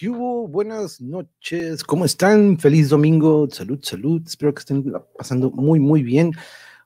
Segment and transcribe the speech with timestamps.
[0.00, 0.08] ¿Qué?
[0.08, 1.84] Buenas noches.
[1.84, 2.58] ¿Cómo están?
[2.58, 3.46] Feliz domingo.
[3.50, 4.22] Salud, salud.
[4.26, 6.32] Espero que estén pasando muy, muy bien.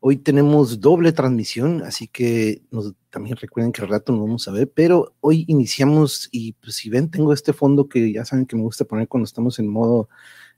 [0.00, 2.64] Hoy tenemos doble transmisión, así que
[3.10, 6.90] también recuerden que al rato nos vamos a ver, pero hoy iniciamos y pues si
[6.90, 10.08] ven, tengo este fondo que ya saben que me gusta poner cuando estamos en modo,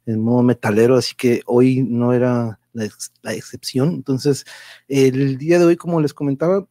[0.07, 2.89] en modo metalero, así que hoy no era la,
[3.21, 3.91] la excepción.
[3.91, 4.47] Entonces,
[4.89, 6.67] el día de hoy, como les comentaba,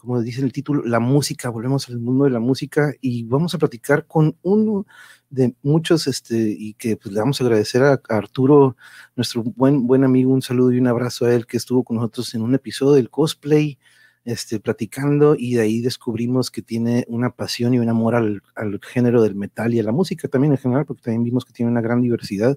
[0.00, 3.58] como dice el título, la música, volvemos al mundo de la música y vamos a
[3.58, 4.86] platicar con uno
[5.30, 8.76] de muchos, este, y que pues, le vamos a agradecer a, Arturo,
[9.16, 12.34] nuestro buen, buen amigo, un saludo y un abrazo a él que estuvo con nosotros
[12.34, 13.78] en un episodio del cosplay,
[14.24, 18.78] este, platicando y de ahí descubrimos que tiene una pasión y un amor al, al
[18.82, 21.70] género del metal y a la música también en general, porque también vimos que tiene
[21.70, 22.56] una gran diversidad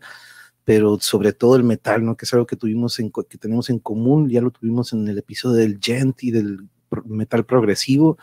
[0.65, 2.15] pero sobre todo el metal, ¿no?
[2.15, 5.17] Que es algo que tuvimos en, que tenemos en común, ya lo tuvimos en el
[5.17, 6.69] episodio del Gent y del
[7.05, 8.17] metal progresivo.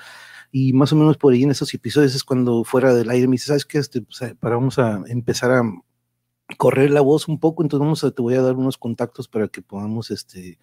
[0.52, 3.32] Y más o menos por ahí en esos episodios es cuando fuera del aire me
[3.32, 3.78] dice, ¿sabes qué?
[3.78, 5.62] Este, pues, eh, para vamos a empezar a
[6.56, 9.48] correr la voz un poco, entonces vamos a, te voy a dar unos contactos para
[9.48, 10.58] que podamos este,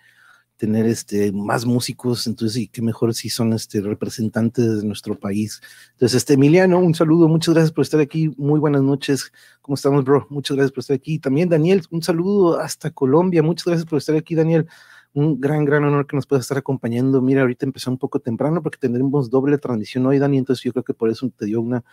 [0.58, 5.62] tener este, más músicos, entonces, y qué mejor si son este, representantes de nuestro país.
[5.94, 9.32] Entonces, este, Emiliano, un saludo, muchas gracias por estar aquí, muy buenas noches,
[9.62, 10.28] ¿cómo estamos, bro?
[10.30, 11.20] Muchas gracias por estar aquí.
[11.20, 14.68] También, Daniel, un saludo hasta Colombia, muchas gracias por estar aquí, Daniel
[15.14, 17.22] un gran, gran honor que nos puedas estar acompañando.
[17.22, 20.84] Mira, ahorita empezó un poco temprano porque tendremos doble transmisión hoy, Dani, entonces yo creo
[20.84, 21.84] que por eso te dio una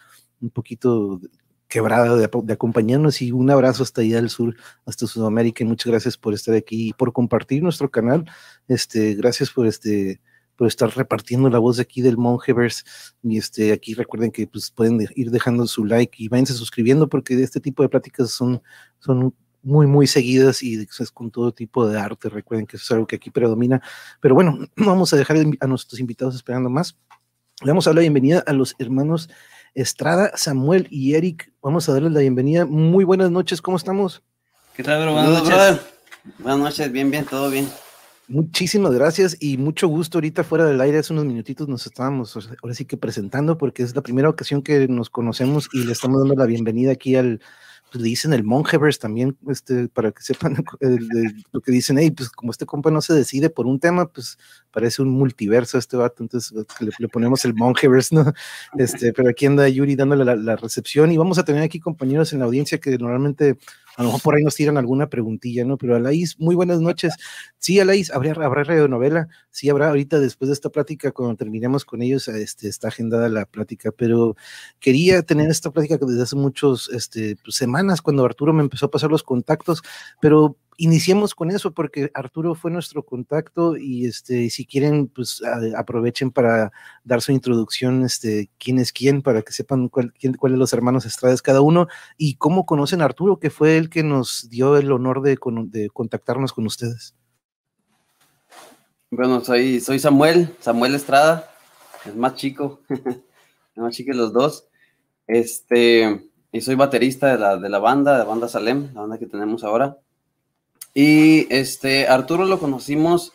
[0.40, 1.20] un poquito
[1.68, 4.54] quebrada de, acompañarnos y un abrazo hasta allá del sur,
[4.86, 8.24] hasta Sudamérica y muchas gracias por estar aquí y por compartir nuestro canal.
[8.68, 10.20] Este, gracias por este
[10.56, 12.84] por estar repartiendo la voz de aquí del Mongeverse
[13.24, 17.42] y este aquí recuerden que pues pueden ir dejando su like y váyanse suscribiendo porque
[17.42, 18.62] este tipo de pláticas son
[19.00, 22.28] son muy, muy seguidas y es con todo tipo de arte.
[22.28, 23.82] Recuerden que eso es algo que aquí predomina.
[24.20, 26.96] Pero bueno, vamos a dejar a nuestros invitados esperando más.
[27.62, 29.30] Le vamos a dar la bienvenida a los hermanos
[29.74, 31.52] Estrada, Samuel y Eric.
[31.62, 32.66] Vamos a darles la bienvenida.
[32.66, 34.22] Muy buenas noches, ¿cómo estamos?
[34.76, 35.12] ¿Qué tal, bro?
[35.14, 35.80] Buenas noches.
[36.38, 37.68] Buenas noches, bien, bien, todo bien.
[38.28, 40.18] Muchísimas gracias y mucho gusto.
[40.18, 43.94] Ahorita fuera del aire, hace unos minutitos nos estábamos ahora sí que presentando porque es
[43.94, 47.40] la primera ocasión que nos conocemos y le estamos dando la bienvenida aquí al,
[47.98, 50.56] le dicen el Mongeverse también, este, para que sepan
[51.52, 54.38] lo que dicen, hey, pues como este compa no se decide por un tema, pues
[54.74, 56.52] parece un multiverso este vato, entonces
[56.98, 58.32] le, ponemos el Mongeverse, ¿no?
[58.78, 62.32] Este, pero aquí anda Yuri dándole la, la, recepción y vamos a tener aquí compañeros
[62.32, 63.56] en la audiencia que normalmente
[63.96, 65.78] a lo mejor por ahí nos tiran alguna preguntilla, ¿no?
[65.78, 67.14] Pero Alaís, muy buenas noches.
[67.58, 72.02] Sí, Alaís, habrá, habrá radionovela, sí habrá ahorita después de esta plática, cuando terminemos con
[72.02, 74.36] ellos, este, está agendada la plática, pero
[74.80, 78.90] quería tener esta plática desde hace muchas este, pues, semanas, cuando Arturo me empezó a
[78.90, 79.82] pasar los contactos,
[80.20, 85.42] pero iniciemos con eso porque Arturo fue nuestro contacto y este si quieren pues
[85.76, 86.72] aprovechen para
[87.04, 91.42] dar su introducción este quién es quién para que sepan cuál cuáles los hermanos Estrades
[91.42, 95.22] cada uno y cómo conocen a Arturo que fue el que nos dio el honor
[95.22, 97.14] de, de contactarnos con ustedes.
[99.10, 101.48] Bueno, soy soy Samuel, Samuel Estrada,
[102.04, 102.80] es más chico,
[103.76, 104.66] más chico de los dos.
[105.26, 109.18] Este, y soy baterista de la, de la banda, de la banda Salem, la banda
[109.18, 109.98] que tenemos ahora.
[110.94, 113.32] Y este, Arturo lo conocimos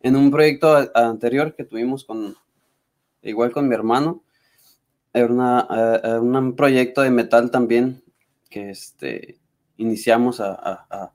[0.00, 2.34] en un proyecto anterior que tuvimos con,
[3.22, 4.24] igual con mi hermano.
[5.12, 8.02] Era una, un proyecto de metal también
[8.48, 9.38] que este,
[9.76, 11.12] iniciamos a,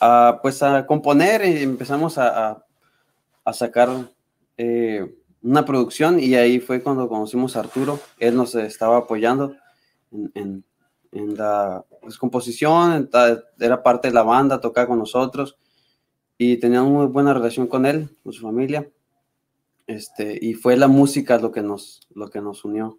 [0.00, 2.62] a, pues a componer y empezamos a,
[3.52, 3.88] sacar
[4.58, 5.08] eh,
[5.40, 7.98] una producción y ahí fue cuando conocimos a Arturo.
[8.18, 9.56] Él nos estaba apoyando
[10.34, 10.64] en
[11.12, 13.10] la pues, composición,
[13.58, 15.56] era parte de la banda, tocaba con nosotros
[16.38, 18.88] y teníamos muy buena relación con él, con su familia.
[19.86, 22.98] Este, y fue la música lo que nos, lo que nos unió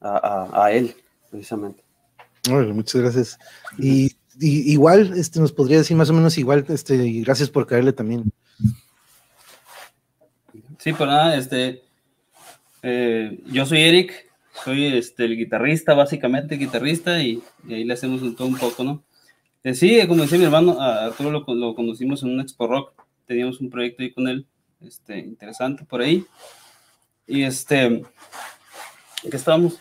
[0.00, 0.94] a, a, él,
[1.30, 1.82] precisamente.
[2.48, 3.38] Bueno, muchas gracias.
[3.78, 7.92] Y, igual, este, nos podría decir más o menos igual, este, y gracias por caerle
[7.92, 8.32] también.
[10.78, 11.82] Sí, pues nada, este,
[12.82, 14.29] eh, yo soy Eric,
[14.64, 19.02] soy este, el guitarrista, básicamente guitarrista, y, ahí le hacemos un todo un poco, ¿no?
[19.62, 22.92] Eh, sí, como decía mi hermano, a Arturo lo, lo, conocimos en un Expo Rock,
[23.26, 24.46] teníamos un proyecto ahí con él,
[24.80, 26.24] este, interesante por ahí.
[27.26, 28.02] Y este,
[29.22, 29.78] ¿qué estábamos?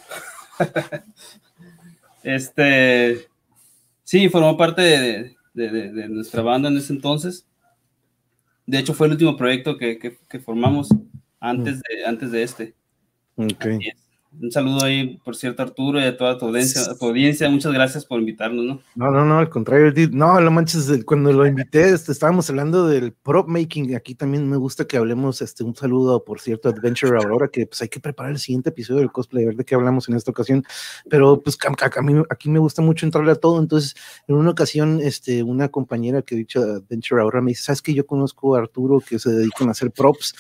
[2.24, 3.28] este,
[4.04, 7.48] sí, formó parte de, de, de, nuestra banda en ese entonces.
[8.66, 10.90] De hecho, fue el último proyecto que, que, que formamos
[11.40, 12.76] antes de, antes de este.
[13.36, 13.80] Okay.
[14.42, 17.50] Un saludo ahí, por cierto, Arturo y a toda tu audiencia, tu audiencia.
[17.50, 18.82] Muchas gracias por invitarnos, ¿no?
[18.96, 23.12] No, no, no, al contrario, no, lo manches, cuando lo invité, este, estábamos hablando del
[23.12, 23.96] prop making.
[23.96, 27.82] Aquí también me gusta que hablemos, este, un saludo, por cierto, Adventure Aurora, que pues
[27.82, 30.32] hay que preparar el siguiente episodio del cosplay, a ver de qué hablamos en esta
[30.32, 30.64] ocasión.
[31.10, 33.60] Pero pues a, mí, aquí me gusta mucho entrarle a todo.
[33.60, 33.96] Entonces,
[34.28, 37.94] en una ocasión, este, una compañera que he dicho Adventure Aurora me dice, ¿sabes que
[37.94, 40.34] yo conozco a Arturo que se dedica a hacer props?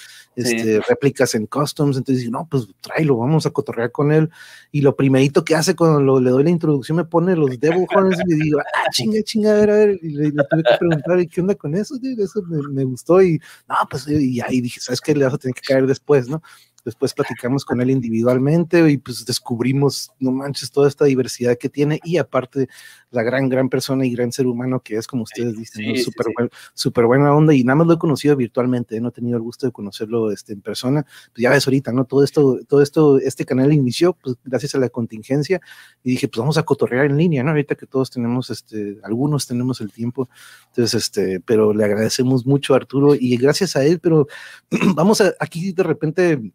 [0.43, 4.29] este, réplicas en customs, entonces no, pues tráelo, vamos a cotorrear con él,
[4.71, 8.19] y lo primerito que hace cuando le doy la introducción me pone los Devil Horns
[8.25, 11.27] y le digo, ah, chinga, chinga, a ver, a ver, y le, tuve que preguntar,
[11.27, 11.95] ¿qué onda con eso?
[12.01, 15.15] Eso me, me, gustó, y no, pues, y ahí dije, ¿sabes qué?
[15.15, 16.41] Le vas a tener que caer después, ¿no?
[16.89, 21.99] Después platicamos con él individualmente y pues descubrimos, no manches, toda esta diversidad que tiene
[22.03, 22.67] y aparte
[23.11, 26.27] la gran, gran persona y gran ser humano que es, como ustedes dicen, súper
[26.73, 29.01] super buena onda y nada más lo he conocido virtualmente, ¿eh?
[29.01, 31.03] no he tenido el gusto de conocerlo este, en persona.
[31.03, 32.05] Pues ya ves ahorita, ¿no?
[32.05, 35.61] Todo esto, todo esto, este canal inició pues gracias a la contingencia
[36.03, 37.51] y dije, pues vamos a cotorrear en línea, ¿no?
[37.51, 40.29] Ahorita que todos tenemos, este, algunos tenemos el tiempo,
[40.67, 44.27] entonces, este, pero le agradecemos mucho a Arturo y gracias a él, pero
[44.95, 46.53] vamos a, aquí de repente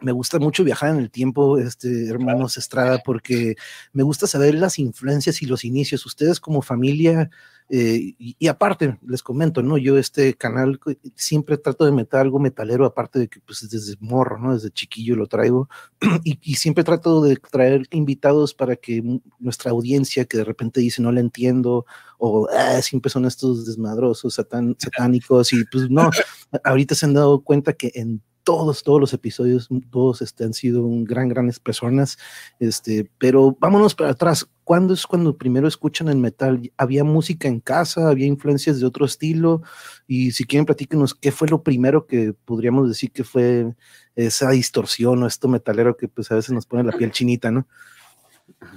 [0.00, 3.56] me gusta mucho viajar en el tiempo, este, hermanos Estrada, porque
[3.92, 6.04] me gusta saber las influencias y los inicios.
[6.06, 7.30] Ustedes como familia,
[7.68, 9.76] eh, y, aparte, les comento, ¿no?
[9.76, 10.78] Yo este canal
[11.16, 14.54] siempre trato de meter algo metalero, aparte de que pues desde morro, ¿no?
[14.54, 15.68] Desde chiquillo lo traigo,
[16.24, 19.02] y, siempre trato de traer invitados para que
[19.40, 21.86] nuestra audiencia que de repente dice no la entiendo,
[22.18, 24.34] o ah, siempre son estos desmadrosos,
[24.78, 26.10] satánicos, y pues no,
[26.62, 30.84] ahorita se han dado cuenta que en todos, todos los episodios, todos este, han sido
[30.84, 32.16] un gran, grandes personas,
[32.60, 34.48] este, pero vámonos para atrás.
[34.62, 36.70] ¿Cuándo es cuando primero escuchan el metal?
[36.76, 38.08] ¿Había música en casa?
[38.08, 39.62] ¿Había influencias de otro estilo?
[40.06, 43.74] Y si quieren, platíquenos qué fue lo primero que podríamos decir que fue
[44.14, 47.66] esa distorsión o esto metalero que pues a veces nos pone la piel chinita, ¿no?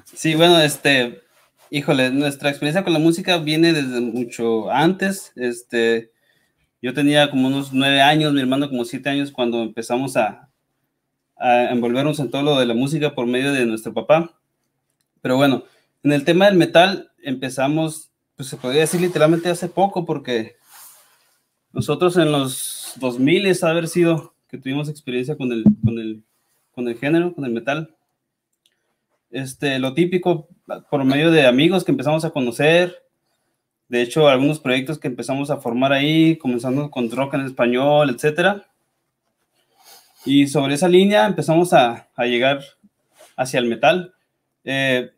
[0.03, 1.21] Sí, bueno, este,
[1.69, 6.11] híjole, nuestra experiencia con la música viene desde mucho antes, este,
[6.81, 10.45] yo tenía como unos nueve años, mi hermano como siete años, cuando empezamos a,
[11.41, 14.37] envolvernos en todo lo de la música por medio de nuestro papá.
[15.21, 15.63] Pero bueno,
[16.03, 20.57] en el tema del metal empezamos, pues se podría decir literalmente hace poco, porque
[21.71, 26.23] nosotros en los 2000 es haber sido que tuvimos experiencia con el, con el,
[26.73, 27.95] con el género, con el metal.
[29.31, 30.49] Este, lo típico,
[30.89, 33.08] por medio de amigos que empezamos a conocer,
[33.89, 38.67] de hecho, algunos proyectos que empezamos a formar ahí, comenzando con rock en español, etcétera.
[40.25, 42.61] Y sobre esa línea empezamos a, a llegar
[43.35, 44.13] hacia el metal.
[44.63, 45.09] Eh,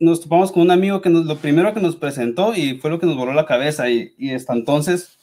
[0.00, 2.98] nos topamos con un amigo que nos, lo primero que nos presentó y fue lo
[2.98, 3.88] que nos voló la cabeza.
[3.88, 5.16] Y, hasta entonces,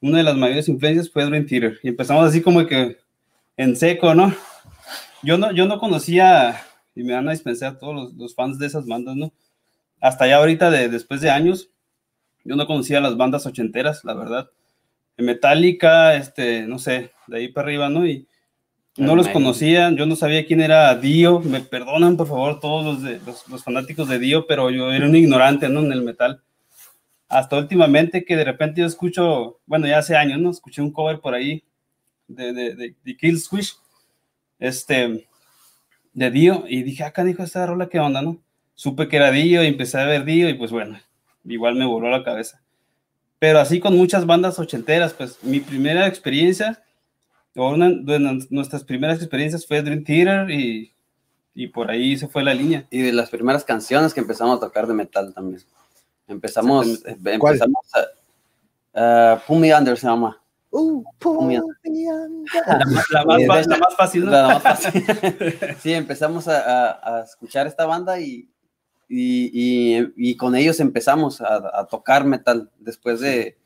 [0.00, 1.80] una de las mayores influencias fue Dream Theater.
[1.82, 2.98] Y empezamos así como que
[3.56, 4.32] en seco, ¿no?
[5.24, 6.62] Yo no, yo no conocía,
[6.94, 9.32] y me van a dispensar todos los, los, fans de esas bandas, ¿no?
[10.00, 11.70] Hasta ya ahorita, de, después de años,
[12.46, 14.50] yo no conocía las bandas ochenteras, la verdad.
[15.18, 18.06] Metallica, este, no sé, de ahí para arriba, ¿no?
[18.06, 18.26] Y
[18.96, 23.46] no los conocía, yo no sabía quién era Dio, me perdonan por favor todos los,
[23.48, 25.80] los, fanáticos de Dio, pero yo era un ignorante, ¿no?
[25.80, 26.42] En el metal.
[27.28, 30.50] Hasta últimamente que de repente yo escucho, bueno, ya hace años, ¿no?
[30.50, 31.62] Escuché un cover por ahí
[32.28, 33.76] de, de, de, Kill Switch,
[34.58, 35.28] este,
[36.12, 38.38] de Dio, y dije, acá dijo esta rola, ¿qué onda, no?
[38.74, 40.98] Supe que era Dio y empecé a ver Dio y pues bueno,
[41.46, 42.60] igual me voló la cabeza.
[43.38, 46.82] Pero así con muchas bandas ochenteras, pues mi primera experiencia,
[47.54, 48.18] o una de
[48.50, 50.92] nuestras primeras experiencias fue Dream Theater y,
[51.54, 52.86] y por ahí se fue la línea.
[52.90, 55.62] Y de las primeras canciones que empezamos a tocar de metal también.
[56.28, 59.40] Empezamos, eh, empezamos a...
[59.48, 60.40] Uh, Me Under se llama.
[60.70, 61.04] Uh,
[63.10, 64.30] la, más, la, más, fácil.
[64.30, 65.04] La más fácil.
[65.80, 68.48] sí, empezamos a, a, escuchar esta banda y,
[69.08, 73.56] y, y, con ellos empezamos a, a, tocar metal después de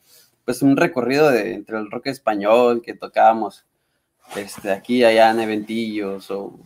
[0.45, 3.65] pues un recorrido de, entre el rock español que tocábamos
[4.37, 6.59] este, aquí allá en eventillos o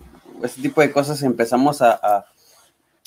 [0.42, 2.26] ese tipo de cosas empezamos a,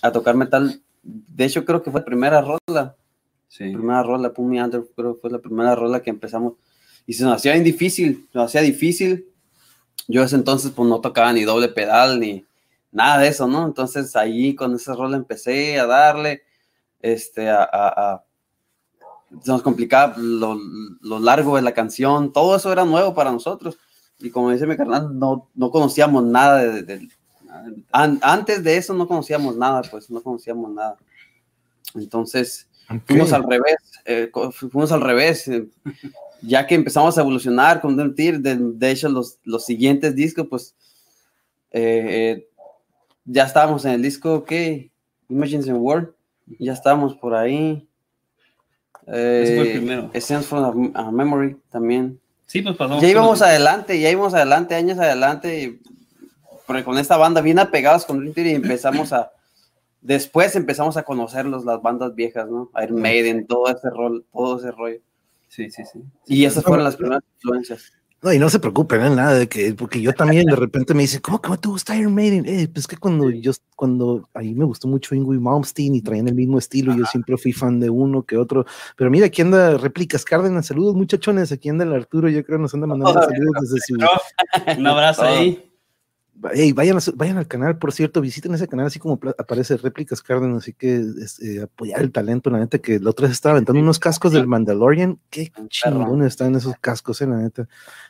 [0.01, 0.81] a, tocar metal.
[1.03, 2.95] De hecho creo que fue la primera rola.
[3.49, 3.71] Sí.
[3.71, 6.53] primera rola Put Me Under creo que fue la primera rola que empezamos.
[7.05, 9.27] Y se nos hacía bien difícil se nos hacía difícil.
[10.07, 12.45] Yo ese entonces pues no tocaba ni doble pedal ni
[12.97, 13.65] nada de eso, ¿no?
[13.65, 16.41] Entonces ahí con ese rol empecé a darle,
[16.99, 18.23] este, a, a,
[19.41, 20.57] se nos complicaba lo,
[21.01, 23.77] lo, largo de la canción, todo eso era nuevo para nosotros.
[24.19, 27.07] Y como dice mi carnal, no, no conocíamos nada de,
[27.91, 30.97] antes de eso no conocíamos nada, pues no conocíamos nada.
[31.95, 32.67] Entonces,
[33.05, 35.47] fuimos al revés, eh, fuimos al revés.
[35.47, 35.67] Eh,
[36.41, 40.75] ya que empezamos a evolucionar con Dentir, de, de hecho los, los siguientes discos, pues
[41.71, 42.47] eh,
[43.27, 44.89] ya estábamos en el disco, ¿qué?
[45.29, 46.09] Imagines in World,
[46.57, 47.87] ya estábamos por ahí.
[49.05, 50.09] Ese fue el Eh, primero.
[50.13, 52.19] Essence from a, a Memory también.
[52.45, 53.01] Sí, pues pasamos.
[53.03, 55.81] Ya íbamos adelante, ya íbamos adelante, años adelante, y-
[56.65, 59.31] porque con esta banda bien apegados con Dream Theater y empezamos a,
[60.01, 62.69] después empezamos a conocerlos, las bandas viejas, ¿no?
[62.83, 64.99] Iron Maiden, todo ese rol, todo ese rollo.
[65.47, 65.99] Sí, sí, sí.
[66.25, 67.93] Y esas fueron las primeras influencias.
[68.23, 69.09] No, y no se preocupen, ¿eh?
[69.11, 71.95] nada de que, porque yo también de repente me dicen, ¿cómo que no te gusta
[71.95, 72.45] Iron Maiden?
[72.47, 76.33] Eh, pues que cuando yo, cuando ahí me gustó mucho Ingrid Malmsteen y traían el
[76.33, 78.65] mismo estilo, yo siempre fui fan de uno que otro.
[78.95, 82.73] Pero mira, aquí anda Réplicas Cárdenas, saludos muchachones, aquí anda el Arturo, yo creo nos
[82.73, 83.95] anda mandando Hola, saludos desde su,
[84.79, 85.63] Un abrazo ahí.
[86.53, 90.21] Ey, vayan, a vayan al canal, por cierto, visiten ese canal, así como aparece Réplicas
[90.21, 93.53] Cárdenas, así que es, eh, apoyar el talento, la neta, que la otra vez estaba
[93.53, 97.67] aventando unos cascos del Mandalorian, qué Un chingones están esos cascos, eh, la neta.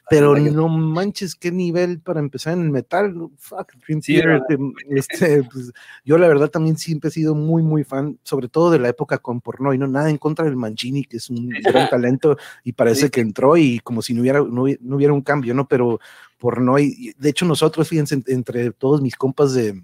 [0.10, 4.19] Pero no manches, qué nivel para empezar en el metal, fuck, Sí,
[4.89, 5.72] este, pues,
[6.03, 9.19] yo la verdad también siempre he sido muy, muy fan, sobre todo de la época
[9.19, 13.05] con Pornoy, no nada en contra del Mancini, que es un gran talento, y parece
[13.05, 13.10] Sí.
[13.10, 15.67] que entró y como si no hubiera, no, hubi- no hubiera un cambio, ¿no?
[15.67, 16.00] Pero
[16.38, 19.82] Pornoy, de hecho nosotros, fíjense, en- entre todos mis compas de,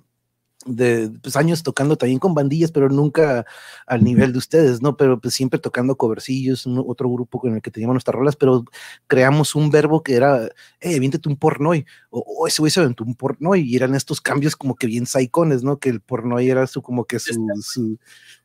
[0.66, 3.46] de pues, años tocando también con bandillas, pero nunca
[3.86, 4.96] al nivel de ustedes, ¿no?
[4.96, 8.64] Pero pues siempre tocando covercillos, un- otro grupo con el que teníamos nuestras rolas, pero
[9.08, 10.48] creamos un verbo que era,
[10.80, 14.22] eh, viéntete un pornoy, o, o ese güey se aventó un pornoy, y eran estos
[14.22, 15.80] cambios como que bien saicones, ¿no?
[15.80, 17.98] Que el pornoy era su, como que su, su,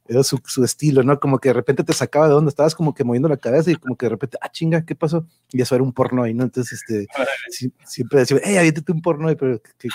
[0.09, 1.21] era su, su estilo, ¿no?
[1.21, 3.77] Como que de repente te sacaba de donde estabas como que moviendo la cabeza y
[3.77, 5.27] como que de repente, ah, chinga, ¿qué pasó?
[5.53, 6.45] Y eso era un pornoy, ¿no?
[6.45, 7.07] Entonces, este,
[7.85, 9.89] siempre decía, hey, aviéntate un pornoy, pero que,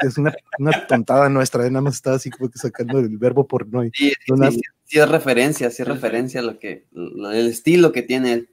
[0.00, 1.70] es una, una tontada nuestra, ¿eh?
[1.70, 3.90] nada más estaba así como que sacando el verbo pornoy.
[3.94, 7.30] Sí, sí, No, nada- sí, sí es referencia, sí es referencia a lo que, lo-
[7.32, 8.50] el estilo que tiene él.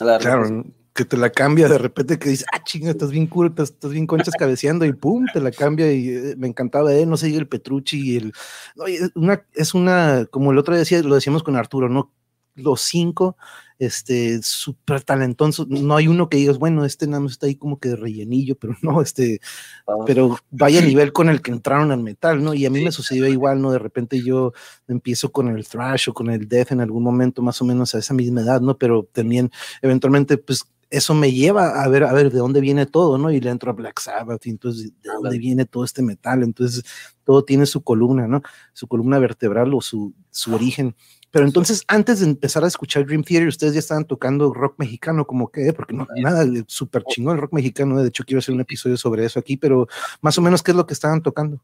[0.00, 0.64] La Claro.
[0.96, 3.92] Que te la cambia de repente que dices, ah, chinga, estás bien cool, estás, estás
[3.92, 7.32] bien conchas cabeceando y pum, te la cambia y eh, me encantaba, eh, no sé,
[7.36, 8.32] el Petrucci y el,
[8.74, 12.12] no, es una, es una, como el otro día decía, lo decíamos con Arturo, ¿no?
[12.54, 13.36] Los cinco,
[13.78, 17.78] este, súper talentosos, no hay uno que digas, bueno, este nada más está ahí como
[17.78, 19.40] que de rellenillo, pero no, este,
[19.84, 20.04] Todos.
[20.06, 22.54] pero vaya nivel con el que entraron al metal, ¿no?
[22.54, 23.70] Y a mí me sucedió igual, ¿no?
[23.70, 24.54] De repente yo
[24.88, 27.98] empiezo con el thrash o con el death en algún momento, más o menos a
[27.98, 28.78] esa misma edad, ¿no?
[28.78, 29.50] Pero también,
[29.82, 30.64] eventualmente, pues
[30.96, 33.30] eso me lleva a ver, a ver de dónde viene todo, ¿no?
[33.30, 36.42] Y le entro a Black Sabbath, y entonces, ¿de dónde viene todo este metal?
[36.42, 36.84] Entonces,
[37.24, 38.42] todo tiene su columna, ¿no?
[38.72, 40.94] Su columna vertebral o su, su origen.
[41.30, 45.26] Pero entonces, antes de empezar a escuchar Dream Theater, ustedes ya estaban tocando rock mexicano,
[45.26, 48.00] como que, porque no, nada, de súper chingón el rock mexicano.
[48.00, 49.86] De hecho, quiero hacer un episodio sobre eso aquí, pero
[50.22, 51.60] más o menos, ¿qué es lo que estaban tocando?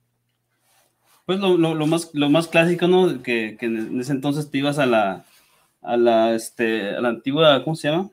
[1.25, 3.23] Pues lo, lo, lo más, lo más clásico, ¿no?
[3.23, 5.25] Que, que en ese entonces te ibas a la,
[5.81, 8.11] a la, este, a la antigua, ¿cómo se llama?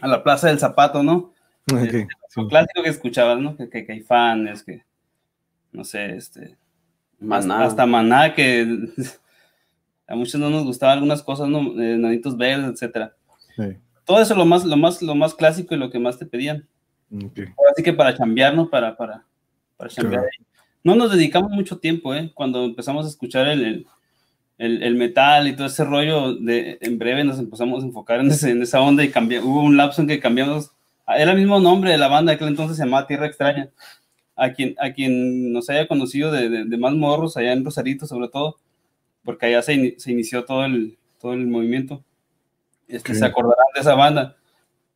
[0.00, 1.32] A la Plaza del Zapato, ¿no?
[1.66, 2.06] Sí.
[2.36, 3.56] Lo clásico que escuchabas, ¿no?
[3.56, 4.84] Que, que, que hay fans, que,
[5.72, 6.56] no sé, este,
[7.18, 7.64] Maná.
[7.64, 8.66] hasta Maná, que
[10.06, 11.60] a muchos no nos gustaban algunas cosas, ¿no?
[11.80, 13.14] Eh, Nanitos verdes, etcétera.
[13.56, 16.26] Sí, Todo eso lo más, lo más, lo más clásico y lo que más te
[16.26, 16.68] pedían.
[17.12, 17.40] ok.
[17.72, 18.68] Así que para chambear, ¿no?
[18.68, 19.24] Para, para,
[19.76, 20.22] para chambear.
[20.22, 20.46] Claro.
[20.84, 22.30] No nos dedicamos mucho tiempo, ¿eh?
[22.32, 23.86] Cuando empezamos a escuchar el, el,
[24.58, 28.28] el- el metal y todo ese rollo, de, en breve nos empezamos a enfocar en,
[28.30, 30.70] ese- en esa onda y cambié, hubo un lapso en que cambiamos,
[31.08, 33.68] era el mismo nombre de la banda, aquel entonces se llamaba Tierra Extraña.
[34.38, 38.06] A quien, a quien nos haya conocido de, de, de más morros, allá en Rosarito
[38.06, 38.56] sobre todo,
[39.24, 42.02] porque allá se, se inició todo el, todo el movimiento.
[42.86, 43.18] Este, Ok.
[43.18, 44.36] Se acordarán de esa banda.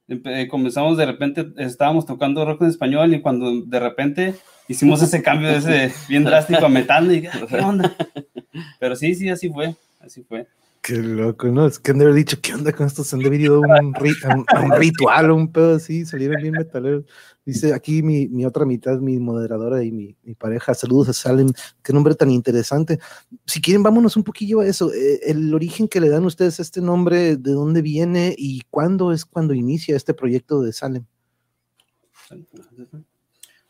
[0.09, 4.35] Empe- eh, comenzamos de repente, estábamos tocando rock en español y cuando de repente
[4.69, 7.97] hicimos ese cambio de ese bien drástico a metal, y dije, "Ah, ¿qué onda?
[8.79, 10.47] Pero sí, sí, así fue, así fue.
[10.83, 11.67] Qué loco, ¿no?
[11.67, 13.07] Es que han de haber dicho, ¿qué onda con estos?
[13.09, 16.07] Se han debido a un, ri- a un, a un ritual o un pedo así,
[16.07, 17.05] salieron bien metaleros.
[17.45, 21.53] Dice aquí mi, mi otra mitad, mi moderadora y mi, mi pareja, saludos a Salem,
[21.83, 22.99] qué nombre tan interesante.
[23.45, 24.91] Si quieren, vámonos un poquillo a eso.
[24.95, 29.13] eh, el origen que le dan ustedes a este nombre, ¿de dónde viene y cuándo
[29.13, 31.05] es cuando inicia este proyecto de Salem?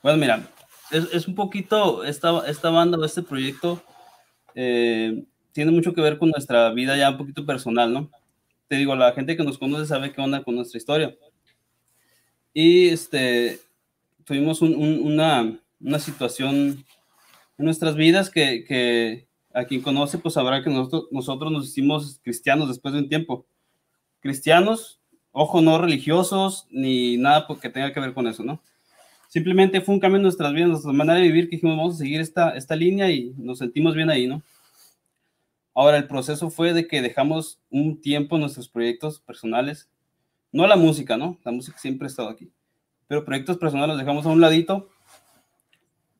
[0.00, 0.48] Bueno, mira,
[0.92, 3.82] es, es un poquito, esta, esta banda o este proyecto
[4.54, 8.10] eh, tiene mucho que ver con nuestra vida ya un poquito personal, ¿no?
[8.68, 11.16] Te digo, la gente que nos conoce sabe qué onda con nuestra historia.
[12.52, 13.60] Y este,
[14.24, 16.84] tuvimos un- un- una, una situación
[17.58, 22.20] en nuestras vidas que, que a quien conoce pues sabrá que nosotros, nosotros nos hicimos
[22.24, 23.46] cristianos después de un tiempo.
[24.20, 25.00] Cristianos,
[25.32, 28.62] ojo, no religiosos ni nada que tenga que ver con eso, ¿no?
[29.30, 31.98] Simplemente fue un cambio en nuestras vidas, nuestra manera de vivir, que dijimos, vamos a
[31.98, 34.42] seguir esta, esta línea y nos sentimos bien ahí, ¿no?
[35.72, 39.88] Ahora, el proceso fue de que dejamos un tiempo nuestros proyectos personales,
[40.50, 41.38] no la música, ¿no?
[41.44, 42.50] La música siempre ha estado aquí,
[43.06, 44.90] pero proyectos personales los dejamos a un ladito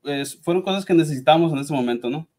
[0.01, 2.29] pues, fueron cosas que necesitábamos en ese momento, ¿no?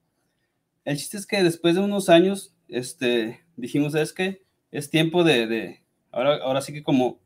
[0.87, 5.47] El chiste es que después de unos años, este, dijimos, es que es tiempo de,
[5.47, 7.21] de ahora, ahora sí que como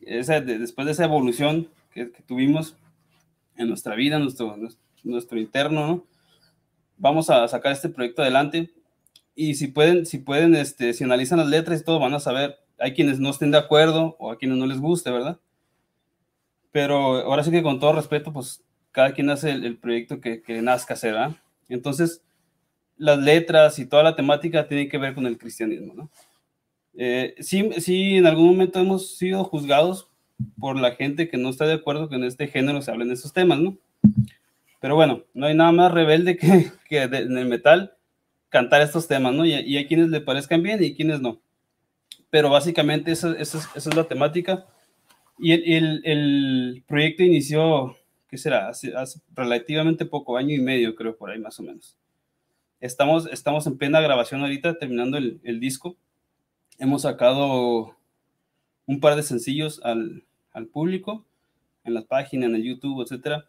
[0.00, 1.68] después de esa evolución
[2.06, 2.76] que, tuvimos
[3.56, 4.56] en nuestra vida, nuestro,
[5.04, 6.06] nuestro interno, ¿no?
[6.96, 8.70] Vamos a sacar este proyecto adelante
[9.34, 12.56] y si pueden, si pueden, este, si analizan las letras y todo, van a saber,
[12.78, 15.38] hay quienes no estén de acuerdo o a quienes no les guste, ¿verdad?
[16.72, 20.60] Pero ahora sí que con todo respeto, pues cada quien hace el, proyecto que, que,
[20.60, 21.36] nazca ¿verdad?
[21.68, 22.22] Entonces,
[22.96, 26.10] las letras y toda la temática tiene que ver con el cristianismo, ¿no?
[27.00, 30.08] Eh, sí, sí, en algún momento hemos sido juzgados
[30.58, 33.14] por la gente que no está de acuerdo que en este género se hablen de
[33.14, 33.76] esos temas, ¿no?
[34.80, 37.94] Pero bueno, no hay nada más rebelde que, que en el metal
[38.48, 39.44] cantar estos temas, ¿no?
[39.44, 41.40] Y, y, hay quienes le parezcan bien y quienes no.
[42.30, 44.66] Pero básicamente esa, esa, esa es la temática.
[45.38, 47.96] Y el, el, el, proyecto inició,
[48.28, 48.68] ¿qué será?
[48.68, 51.96] Hace, hace relativamente poco, año y medio creo, por ahí más o menos.
[52.80, 55.96] Estamos, estamos en plena grabación ahorita, terminando el, el disco.
[56.78, 57.96] Hemos sacado
[58.86, 60.24] un par de sencillos al,
[60.58, 61.24] al público,
[61.84, 63.44] en las páginas, en el YouTube, etc.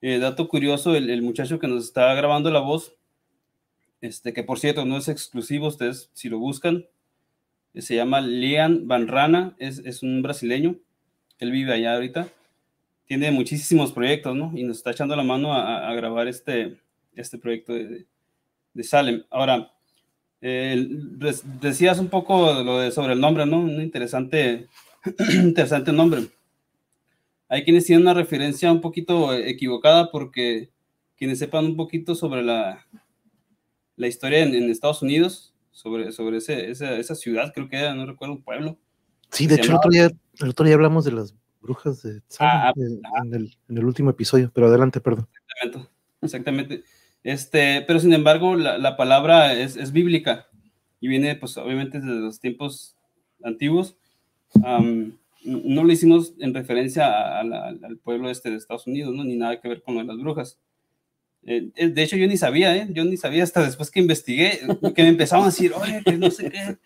[0.00, 2.94] Eh, dato curioso, el, el, muchacho que nos está grabando la voz,
[4.00, 6.86] este, que por cierto no es exclusivo, ustedes si lo buscan,
[7.74, 10.76] eh, se llama Lian Banrana, es, es un brasileño,
[11.38, 12.28] él vive allá ahorita,
[13.06, 14.52] tiene muchísimos proyectos, ¿no?
[14.54, 16.76] Y nos está echando la mano a, a grabar este,
[17.16, 18.06] este proyecto de,
[18.74, 19.24] de Salem.
[19.30, 19.72] Ahora,
[20.40, 20.86] eh,
[21.60, 23.58] decías un poco lo de, sobre el nombre, ¿no?
[23.58, 24.68] Un interesante,
[25.42, 26.28] interesante nombre.
[27.48, 30.70] Hay quienes tienen una referencia un poquito equivocada porque
[31.16, 32.86] quienes sepan un poquito sobre la,
[33.96, 37.94] la historia en, en Estados Unidos, sobre, sobre ese, esa, esa, ciudad, creo que era,
[37.94, 38.78] no recuerdo, un pueblo.
[39.30, 42.52] Sí, de hecho, el otro, día, el otro día hablamos de las brujas de Salem
[42.54, 43.22] ah, en, ah.
[43.24, 45.28] en, el, en, el, último episodio, pero adelante, perdón.
[45.56, 45.90] Exactamente.
[46.22, 46.84] exactamente.
[47.24, 50.46] Este, pero sin embargo, la, la palabra es, es, bíblica
[51.00, 52.96] y viene, pues, obviamente, desde los tiempos
[53.42, 53.97] antiguos.
[54.54, 55.12] Um,
[55.44, 59.24] no lo hicimos en referencia a, a la, al pueblo este de Estados Unidos, ¿no?
[59.24, 60.58] Ni nada que ver con lo de las brujas.
[61.44, 62.88] Eh, de hecho, yo ni sabía, ¿eh?
[62.90, 64.60] Yo ni sabía hasta después que investigué,
[64.94, 66.76] que me empezaban a decir, oye, que no sé qué,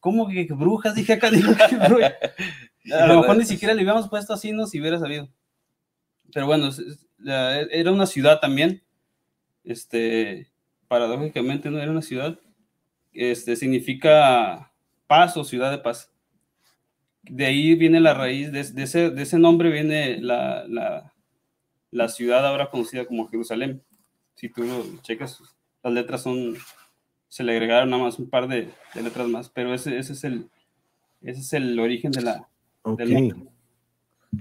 [0.00, 0.94] ¿cómo que, que brujas?
[0.94, 1.50] Dije acá, dije,
[2.92, 5.28] a lo mejor ni siquiera le habíamos puesto así, no si hubiera sabido.
[6.32, 6.70] Pero bueno,
[7.24, 8.82] era una ciudad también,
[9.64, 10.48] este,
[10.88, 12.38] paradójicamente no era una ciudad,
[13.12, 14.72] este, significa
[15.06, 16.09] paz o ciudad de paz.
[17.22, 21.12] De ahí viene la raíz, de, de, ese, de ese, nombre viene la, la,
[21.90, 23.82] la, ciudad ahora conocida como Jerusalén.
[24.34, 25.40] Si tú lo checas,
[25.82, 26.56] las letras son,
[27.28, 30.24] se le agregaron nada más un par de, de letras más, pero ese, ese, es
[30.24, 30.48] el,
[31.20, 32.48] ese es el origen de la,
[32.82, 33.06] okay.
[33.06, 33.50] del nombre.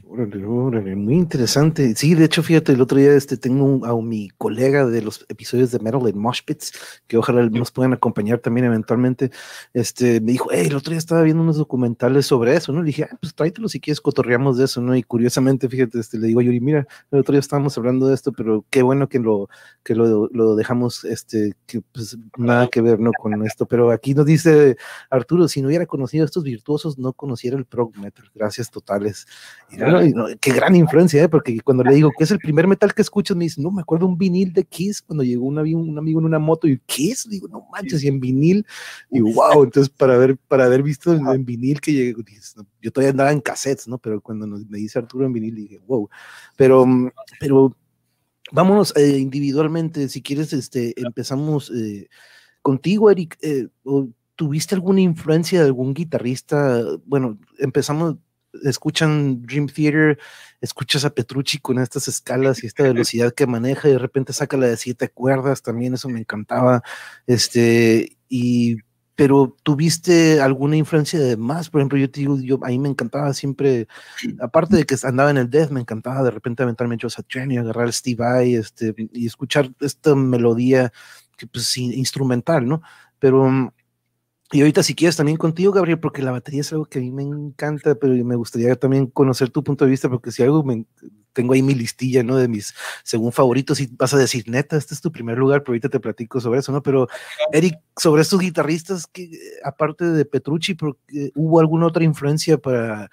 [0.06, 1.96] Órale, órale, muy interesante.
[1.96, 5.26] Sí, de hecho, fíjate, el otro día este, tengo un, a mi colega de los
[5.30, 9.32] episodios de Metal en Moshpits, que ojalá nos puedan acompañar también eventualmente.
[9.74, 12.82] Este, me dijo, hey, el otro día estaba viendo unos documentales sobre eso, ¿no?
[12.82, 14.96] Le dije, ah, pues tráetelo si quieres, cotorreamos de eso, ¿no?
[14.96, 18.14] Y curiosamente, fíjate, este, le digo a Yuri, mira, el otro día estábamos hablando de
[18.14, 19.50] esto, pero qué bueno que lo,
[19.82, 23.10] que lo, lo dejamos, este, que pues nada que ver, ¿no?
[23.20, 23.66] Con esto.
[23.66, 24.78] Pero aquí nos dice
[25.10, 28.30] Arturo, si no hubiera conocido a estos virtuosos, no conociera el prog metal.
[28.36, 29.26] Gracias totales.
[29.72, 31.30] Y no, qué gran influencia, ¿eh?
[31.30, 33.82] porque cuando le digo que es el primer metal que escuchas, me dice, no, me
[33.82, 37.28] acuerdo un vinil de Kiss cuando llegó un, un amigo en una moto y Kiss,
[37.30, 38.66] digo, no manches, y en vinil,
[39.10, 42.16] y wow, entonces para haber, para haber visto en, en vinil que llegué,
[42.82, 43.98] yo todavía andaba en cassettes, ¿no?
[43.98, 46.10] Pero cuando nos, me dice Arturo en vinil, dije, wow,
[46.56, 46.86] pero,
[47.40, 47.76] pero
[48.52, 52.10] vámonos eh, individualmente, si quieres, este, empezamos eh,
[52.62, 53.68] contigo, Eric, eh,
[54.36, 56.84] ¿tuviste alguna influencia de algún guitarrista?
[57.06, 58.16] Bueno, empezamos
[58.64, 60.20] escuchan Dream Theater,
[60.62, 64.58] escuchas a Petrucci con estas escalas y esta velocidad que maneja y de repente saca
[64.58, 66.82] la de siete cuerdas, también eso me encantaba,
[67.28, 68.78] este, y,
[69.16, 73.88] pero tuviste alguna influencia de más, por ejemplo, yo te digo, yo, me encantaba siempre,
[74.40, 77.88] aparte de que andaba en el death, me encantaba de repente aventarme yo a agarrar
[77.88, 80.92] el Steve Vai, este, y escuchar esta melodía,
[81.38, 82.82] que pues instrumental, ¿no?
[83.18, 83.74] Pero
[84.52, 87.12] y ahorita si quieres también contigo, Gabriel, porque la batería es algo que a mí
[87.12, 90.86] me encanta, pero me gustaría también conocer tu punto de vista, porque si algo me,
[91.34, 92.36] tengo ahí mi listilla, ¿no?
[92.36, 95.74] De mis según favoritos, y vas a decir, neta, este es tu primer lugar, pero
[95.74, 96.82] ahorita te platico sobre eso, ¿no?
[96.82, 97.08] Pero,
[97.54, 99.30] Eric, sobre estos guitarristas, que
[99.64, 100.76] aparte de Petrucci,
[101.36, 103.12] ¿hubo alguna otra influencia para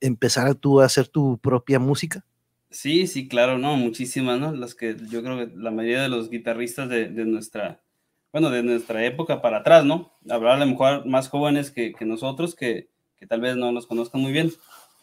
[0.00, 2.24] empezar a tú a hacer tu propia música?
[2.70, 4.52] Sí, sí, claro, no, muchísimas, ¿no?
[4.52, 7.82] Las que yo creo que la mayoría de los guitarristas de, de nuestra
[8.32, 10.12] bueno, de nuestra época para atrás, ¿no?
[10.28, 12.88] Habrá a lo mejor más jóvenes que, que nosotros que,
[13.18, 14.52] que, tal vez no nos conozcan muy bien.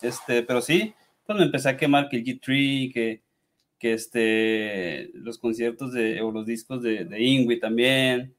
[0.02, 0.94] Este, pero sí,
[1.26, 3.22] pues me empecé a quemar que el G3, que,
[3.80, 8.36] que este, los conciertos de, o los discos de, de Ingui también.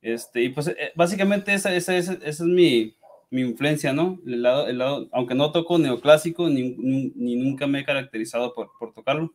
[0.00, 2.94] Este, y pues eh, básicamente esa, esa, esa, es mi,
[3.30, 4.20] mi, influencia, ¿no?
[4.24, 6.70] El lado, el lado, aunque no toco neoclásico, ni,
[7.16, 9.34] ni, nunca me he caracterizado por, por, tocarlo.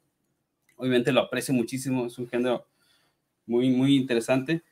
[0.78, 2.66] Obviamente lo aprecio muchísimo, es un género
[3.46, 4.64] muy, muy interesante.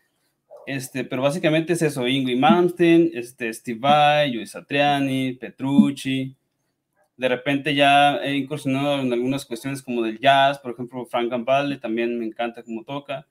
[0.67, 6.35] Este, pero básicamente es eso, Ingui Malmsteen, este, Steve Vai, Luis Satriani, Petrucci,
[7.21, 11.77] de repente ya he incursionado en algunas cuestiones como del jazz, por ejemplo, Frank Gambale
[11.77, 13.27] también me encanta cómo toca.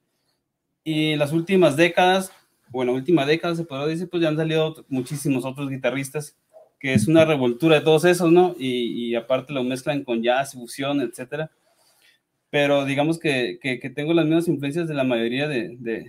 [0.85, 2.33] Y las últimas décadas,
[2.69, 6.39] bueno, última década se podría decir, pues ya han salido muchísimos otros guitarristas,
[6.79, 8.55] que es una revoltura de todos esos, ¿no?
[8.57, 11.51] Y, y aparte lo mezclan con jazz, fusión, etcétera.
[12.51, 16.07] Pero digamos que, que, que, tengo las mismas influencias de la mayoría de, de,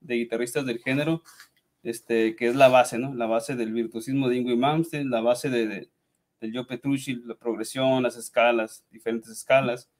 [0.00, 1.22] de, guitarristas del género,
[1.82, 3.14] este, que es la base, ¿no?
[3.14, 5.88] La base del virtuosismo de Ingrid Malmsteen, la base de,
[6.40, 9.90] el Joe Petrucci, la progresión, las escalas, diferentes escalas,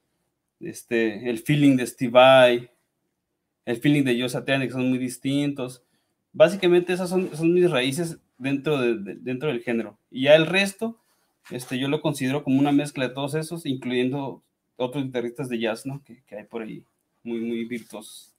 [0.60, 2.70] este, el feeling de Steve Vai,
[3.64, 5.82] el feeling de Joe Satriani, que son muy distintos.
[6.32, 9.98] Básicamente esas son, son mis raíces dentro, de, dentro del género.
[10.10, 11.00] Y ya el resto,
[11.50, 14.42] este, yo lo considero como una mezcla de todos esos, incluyendo
[14.76, 16.02] otros guitarristas de jazz, ¿no?
[16.04, 16.84] Que, que hay por ahí,
[17.22, 18.34] muy, muy virtuosos.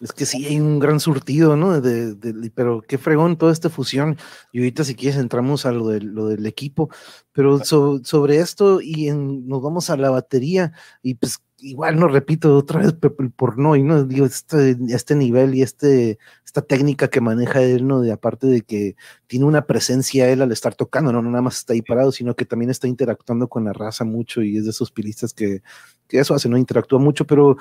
[0.00, 1.78] Es que sí hay un gran surtido, ¿no?
[1.78, 4.16] De, de, pero qué fregón toda esta fusión.
[4.50, 6.88] Y ahorita si quieres entramos a lo, de, lo del equipo,
[7.32, 12.08] pero so, sobre esto y en, nos vamos a la batería y pues igual no
[12.08, 17.08] repito otra vez el porno y no digo este, este nivel y este esta técnica
[17.08, 18.96] que maneja él no de aparte de que
[19.26, 22.34] tiene una presencia él al estar tocando no, no nada más está ahí parado sino
[22.34, 25.62] que también está interactuando con la raza mucho y es de esos pilistas que,
[26.08, 27.56] que eso hace no interactúa mucho pero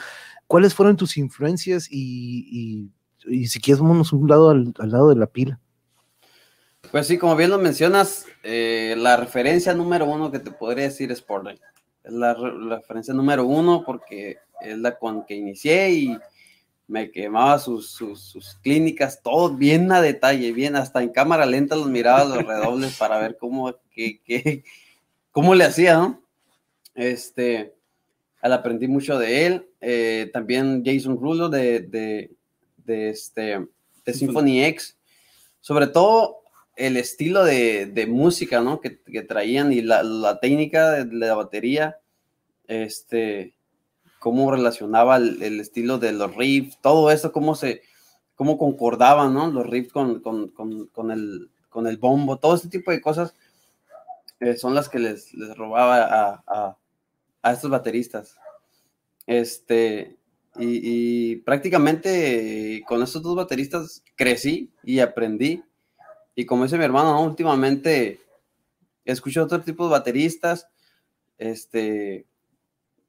[0.48, 2.90] cuáles fueron tus influencias y,
[3.30, 5.60] y, si quieres vámonos un lado al, al, lado de la pila.
[6.90, 11.12] Pues sí como bien lo mencionas eh, la referencia número uno que te podría decir
[11.12, 11.60] es Portland
[12.10, 16.18] es la, la, referencia número uno porque es la con que inicié y
[16.88, 21.76] me quemaba sus, sus, sus, clínicas, todo bien a detalle, bien, hasta en cámara lenta
[21.76, 24.64] los miraba los redobles para ver cómo, que, que,
[25.32, 26.22] cómo le hacía, ¿no?
[26.96, 27.76] Este,
[28.42, 32.32] al aprendí mucho de él, eh, también Jason Rulo de, de,
[32.78, 33.68] de, este,
[34.04, 34.98] de Symphony X,
[35.62, 36.40] sobre todo
[36.76, 38.82] el estilo de, de música, ¿no?
[38.82, 41.99] Que, que, traían y la, la técnica de, de, la batería,
[42.70, 43.54] este,
[44.20, 47.82] cómo relacionaba el, el, estilo de los riffs, todo eso, cómo se,
[48.36, 49.52] cómo concordaban, ¿no?
[49.52, 53.34] Los riffs con, con, con, con el, con el bombo, todo este tipo de cosas
[54.40, 56.78] eh, son las que les, les robaba a, a,
[57.42, 58.38] a, estos bateristas.
[59.26, 60.18] Este,
[60.58, 65.64] y, y prácticamente con estos dos bateristas crecí y aprendí
[66.40, 67.24] y como dice mi hermano, ¿no?
[67.24, 68.22] últimamente
[69.04, 70.70] escucho otro tipo de bateristas,
[71.38, 72.26] este,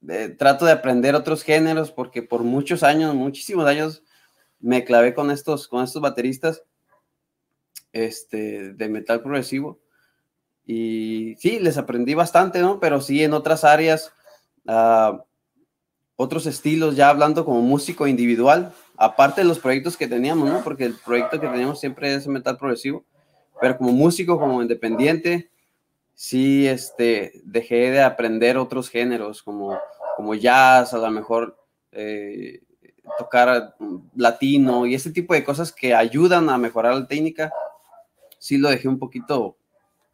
[0.08, 4.02] eh, trato de aprender otros géneros porque por muchos años, muchísimos años,
[4.58, 6.62] me clavé con estos, con estos bateristas
[7.92, 9.80] este, de metal progresivo.
[10.66, 12.78] Y sí, les aprendí bastante, ¿no?
[12.78, 14.12] Pero sí en otras áreas,
[14.66, 15.18] uh,
[16.16, 20.62] otros estilos, ya hablando como músico individual, aparte de los proyectos que teníamos, ¿no?
[20.62, 23.04] Porque el proyecto que teníamos siempre es metal progresivo
[23.60, 25.50] pero como músico, como independiente,
[26.14, 29.78] sí este, dejé de aprender otros géneros, como,
[30.20, 31.56] como jazz, a lo mejor
[31.92, 32.60] eh,
[33.18, 33.74] tocar
[34.14, 37.50] latino y ese tipo de cosas que ayudan a mejorar la técnica,
[38.38, 39.56] sí lo dejé un poquito,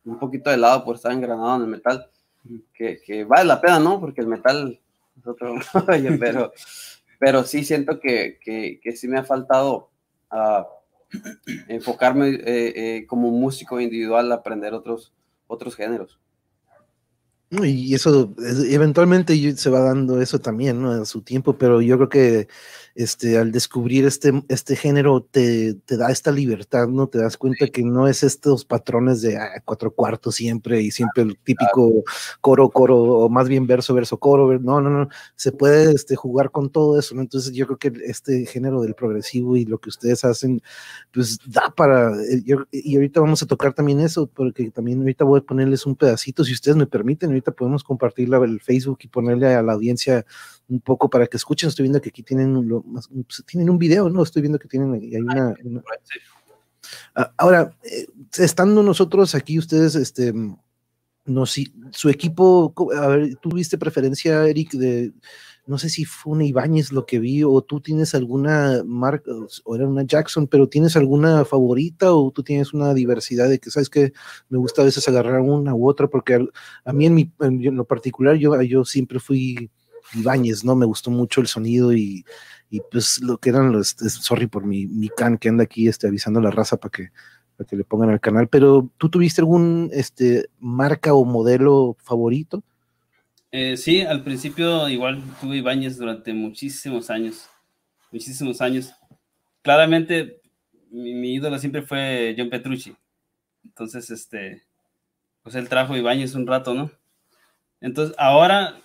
[0.05, 2.09] un poquito de lado por estar engranado en el metal,
[2.73, 3.99] que, que vale la pena, ¿no?
[3.99, 4.79] Porque el metal
[5.19, 5.57] es otro
[6.21, 6.53] pero,
[7.19, 9.91] pero sí siento que, que, que sí me ha faltado
[10.31, 10.63] uh,
[11.67, 12.43] enfocarme eh,
[12.77, 15.13] eh, como músico individual a aprender otros,
[15.49, 16.21] otros géneros.
[17.51, 18.35] Y eso,
[18.69, 20.91] eventualmente se va dando eso también, ¿no?
[20.91, 22.49] A su tiempo, pero yo creo que
[22.97, 27.07] este, al descubrir este, este género te, te, da esta libertad, ¿no?
[27.09, 31.23] Te das cuenta que no es estos patrones de ah, cuatro cuartos siempre y siempre
[31.23, 32.05] el típico
[32.41, 36.51] coro, coro, o más bien verso, verso, coro, no, no, no, se puede este, jugar
[36.51, 37.21] con todo eso, ¿no?
[37.21, 40.63] Entonces yo creo que este género del progresivo y lo que ustedes hacen,
[41.13, 45.25] pues da para, eh, yo, y ahorita vamos a tocar también eso, porque también ahorita
[45.25, 49.09] voy a ponerles un pedacito, si ustedes me permiten, ahorita podemos compartirla el Facebook y
[49.09, 50.25] ponerle a la audiencia
[50.69, 51.69] un poco para que escuchen.
[51.69, 54.23] Estoy viendo que aquí tienen, lo, pues, tienen un video, ¿no?
[54.23, 55.83] Estoy viendo que tienen hay una, una...
[57.15, 58.07] Ah, ahora, eh,
[58.39, 60.33] estando nosotros aquí, ustedes, este,
[61.25, 65.13] no, si, su equipo, a ver, ¿tuviste preferencia, Eric, de,
[65.67, 69.33] no sé si fue una Ibáñez lo que vi, o tú tienes alguna marca,
[69.65, 73.71] o era una Jackson, pero tienes alguna favorita, o tú tienes una diversidad de que,
[73.71, 74.13] sabes que
[74.49, 76.41] me gusta a veces agarrar una u otra, porque a,
[76.85, 79.71] a mí en, mi, en, lo particular, yo, yo siempre fui
[80.15, 80.77] Ibáñez, ¿no?
[80.77, 82.25] Me gustó mucho el sonido y,
[82.71, 86.09] y pues lo que eran los, sorry por mi, mi can que anda aquí este,
[86.09, 87.11] avisando a la raza para que,
[87.57, 92.63] para que le pongan al canal, pero ¿tú tuviste algún este, marca o modelo favorito?
[93.53, 97.49] Eh, sí, al principio igual tuve Ibáñez durante muchísimos años,
[98.11, 98.93] muchísimos años.
[99.63, 100.41] Claramente
[100.91, 102.97] mi, mi ídolo siempre fue John Petrucci.
[103.65, 104.63] Entonces, este,
[105.43, 106.91] pues él trajo Ibáñez un rato, ¿no?
[107.81, 108.81] Entonces, ahora,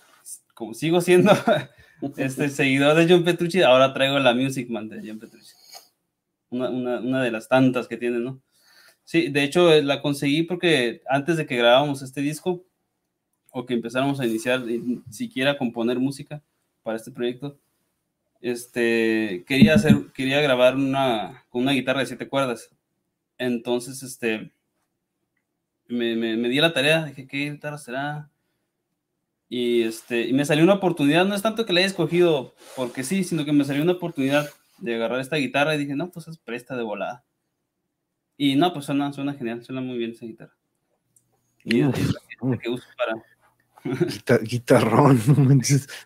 [0.54, 1.32] como sigo siendo
[2.16, 5.54] este seguidor de John Petrucci, ahora traigo la Music Man de John Petrucci.
[6.50, 6.68] Una,
[7.00, 8.40] una, de las tantas que tiene, ¿no?
[9.04, 12.64] Sí, de hecho eh, la conseguí porque antes de que grabáramos este disco
[13.50, 14.62] o que empezáramos a iniciar
[15.10, 16.42] siquiera a componer música
[16.82, 17.58] para este proyecto,
[18.40, 22.70] este, quería hacer, quería grabar una, con una guitarra de siete cuerdas.
[23.38, 24.52] Entonces, este,
[25.86, 28.31] me, me, me di la tarea, dije, ¿qué guitarra será?
[29.54, 33.04] Y, este, y me salió una oportunidad, no es tanto que la haya escogido porque
[33.04, 36.26] sí, sino que me salió una oportunidad de agarrar esta guitarra y dije, no, pues
[36.26, 37.22] es presta de volada.
[38.38, 40.54] Y no, pues suena, suena genial, suena muy bien esa guitarra.
[41.64, 43.22] Y es la que uso para,
[44.42, 45.20] guitarrón.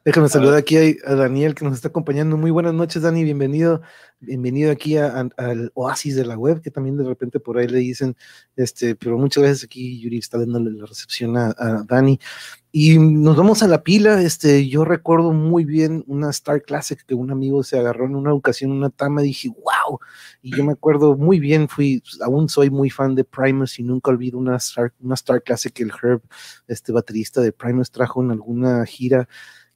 [0.05, 2.37] Déjame saludar aquí a, Daniel que nos está acompañando.
[2.37, 3.23] Muy buenas noches, Dani.
[3.23, 3.81] Bienvenido,
[4.19, 8.17] bienvenido aquí al oasis de la web, que también de repente por ahí le dicen,
[8.57, 12.19] este, pero muchas veces aquí Yuri está dándole la recepción a, a Dani.
[12.79, 14.21] Y nos vamos a la pila.
[14.21, 18.35] Este, yo recuerdo muy bien una Star Classic que un amigo se agarró en una
[18.35, 19.99] ocasión, una tama, y dije, wow.
[20.43, 24.11] Y yo me acuerdo muy bien, fui, aún soy muy fan de Primus y nunca
[24.11, 26.21] olvido una Star, una Star Classic que el Herb,
[26.69, 29.27] este baterista de Primus, trajo en alguna gira.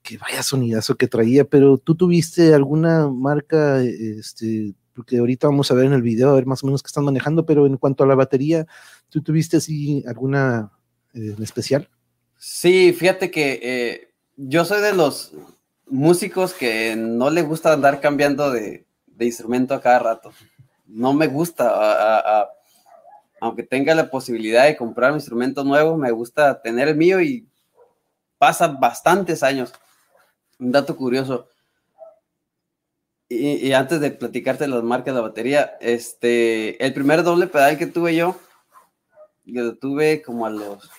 [0.03, 5.75] Que vaya sonidazo que traía, pero tú tuviste alguna marca, este, porque ahorita vamos a
[5.75, 8.05] ver en el video, a ver más o menos qué están manejando, pero en cuanto
[8.05, 8.67] a la batería,
[9.09, 10.71] ¿tú tuviste así alguna
[11.15, 11.89] eh, en especial?
[12.43, 15.33] Sí, fíjate que eh, yo soy de los
[15.87, 18.87] músicos que no le gusta andar cambiando de,
[19.19, 20.33] instrumento a cada rato.
[20.87, 22.49] No me gusta,
[23.43, 27.47] aunque tenga la posibilidad de comprar un instrumento nuevo, me gusta tener el mío y
[28.39, 29.75] pasa bastantes años.
[30.59, 31.47] Un dato curioso.
[33.29, 37.87] Y, antes de platicarte las marcas de la batería, este, el primer doble pedal que
[37.87, 38.41] tuve yo,
[39.45, 40.91] yo lo tuve como a los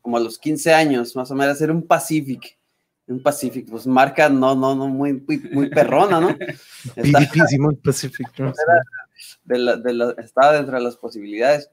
[0.00, 2.58] como a los 15 años, más o menos, era un Pacific.
[3.06, 6.28] Un Pacific, pues marca no, no, no, muy, muy, perrona, ¿no?
[6.96, 7.26] Estaba,
[7.82, 8.28] Pacific.
[9.44, 11.70] De la, de la, estaba dentro de las posibilidades.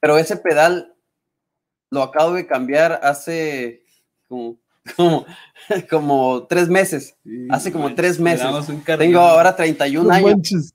[0.00, 0.94] Pero ese pedal
[1.90, 3.82] lo acabo de cambiar hace
[4.26, 4.58] como,
[4.96, 5.26] como,
[5.90, 7.16] como tres meses.
[7.50, 8.46] hace como tres meses.
[8.84, 10.72] Tengo ahora 31 años.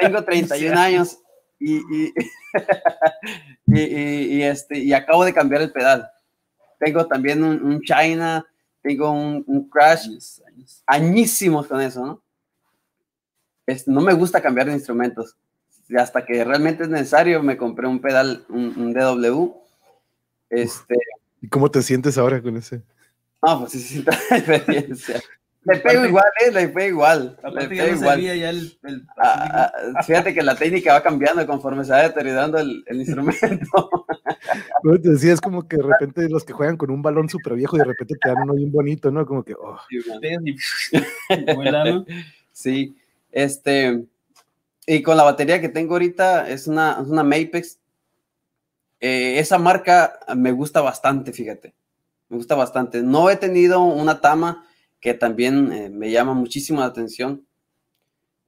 [0.00, 1.18] Tengo 31 años
[3.66, 6.10] y, y, y, este, y acabo de cambiar el pedal.
[6.78, 8.46] Tengo también un, China,
[8.82, 10.08] tengo un, Crash,
[10.86, 12.22] añísimos con eso, ¿no?
[13.86, 15.36] no me gusta cambiar de instrumentos.
[15.98, 19.54] Hasta que realmente es necesario, me compré un pedal, un, DW.
[20.50, 20.96] Este,
[21.40, 22.82] ¿Y cómo te sientes ahora con ese?
[23.42, 25.20] No, pues sí, sí, experiencia.
[25.64, 26.52] Le pego igual, ¿eh?
[26.52, 27.38] Le pego igual.
[27.54, 28.20] Le pego igual.
[28.20, 28.76] Ya el,
[29.16, 34.04] ah, ah, fíjate que la técnica va cambiando conforme se va deteriorando el, el instrumento.
[34.82, 37.54] No, te decía, es como que de repente los que juegan con un balón súper
[37.54, 39.24] viejo y de repente te dan uno bien bonito, ¿no?
[39.24, 39.78] Como que, oh.
[42.52, 42.94] Sí,
[43.32, 44.04] este,
[44.86, 47.78] y con la batería que tengo ahorita es una, es una Mapex.
[49.00, 51.74] Eh, esa marca me gusta bastante, fíjate.
[52.28, 53.02] Me gusta bastante.
[53.02, 54.66] No he tenido una Tama
[55.04, 57.46] que también eh, me llama muchísimo la atención.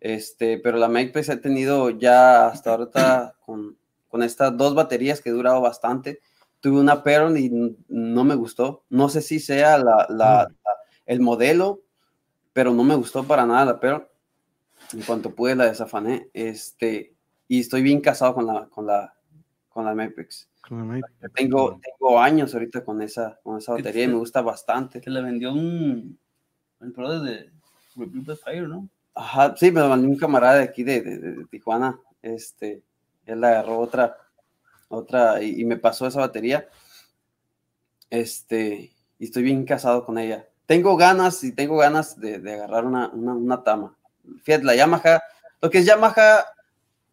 [0.00, 3.76] Este, pero la Makepeace ha tenido ya hasta ahorita con,
[4.08, 6.22] con estas dos baterías que he durado bastante.
[6.60, 7.50] Tuve una Peron y
[7.88, 8.84] no me gustó.
[8.88, 10.48] No sé si sea la, la,
[11.04, 11.82] el modelo,
[12.54, 14.08] pero no me gustó para nada la Peron.
[14.94, 16.30] En cuanto pude la desafané.
[16.32, 17.12] Este,
[17.48, 19.14] y estoy bien casado con la, con la,
[19.68, 20.48] con la Mapex.
[21.34, 25.02] Tengo, tengo años ahorita con esa, con esa batería y me gusta bastante.
[25.02, 26.18] Te la vendió un,
[26.80, 27.50] el pro de
[27.96, 28.88] Rebuild Fire, ¿no?
[29.14, 31.98] Ajá, sí, me lo mandó un camarada de aquí de, de, Tijuana.
[32.20, 32.82] Este,
[33.24, 34.16] él agarró otra,
[34.88, 36.68] otra, y, me pasó esa batería.
[38.10, 40.46] Este, y estoy bien casado con ella.
[40.66, 43.96] Tengo ganas y tengo ganas de, de agarrar una, una, una, tama.
[44.42, 45.22] Fíjate, la Yamaha,
[45.62, 46.44] lo que es Yamaha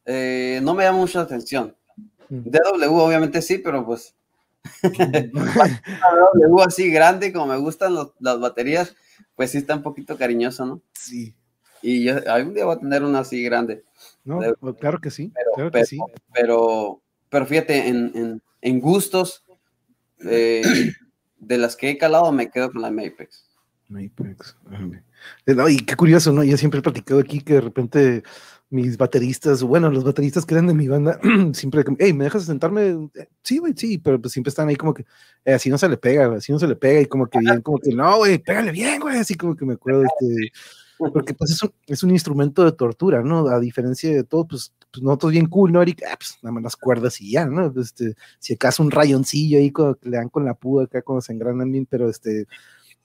[0.06, 1.76] eh, no me llama mucho la atención.
[2.30, 2.50] Mm.
[2.50, 4.16] DW obviamente sí, pero pues
[4.84, 8.96] DW así grande como me gustan las baterías,
[9.36, 10.82] pues sí está un poquito cariñoso, ¿no?
[10.94, 11.36] Sí.
[11.82, 13.84] Y yo algún día voy a tener una así grande.
[14.24, 16.00] No, pues, claro que sí, pero, claro que sí.
[16.34, 19.44] Pero, pero fíjate, en, en, en gustos,
[20.26, 20.62] eh,
[21.40, 23.50] de las que he calado me quedo con la Mapex.
[23.90, 24.58] Mapex.
[25.46, 26.44] No, y qué curioso, ¿no?
[26.44, 28.24] Yo siempre he platicado aquí que de repente
[28.74, 31.20] mis bateristas, bueno, los bateristas que eran de mi banda,
[31.54, 33.10] siempre, hey, ¿me dejas sentarme?
[33.44, 35.06] Sí, güey, sí, pero pues siempre están ahí como que,
[35.46, 37.62] eh, así no se le pega, así no se le pega, y como que bien,
[37.62, 40.52] como que, no, güey, pégale bien, güey, así como que me acuerdo, este,
[40.98, 43.48] porque pues es un, es un instrumento de tortura, ¿no?
[43.48, 46.04] A diferencia de todo, pues, pues nosotros bien cool, ¿no, Eric?
[46.10, 47.74] Ah, pues nada más las cuerdas y ya, ¿no?
[47.80, 51.34] Este, si acaso un rayoncillo ahí cuando le dan con la púa acá cuando se
[51.34, 52.48] engranan bien, pero este,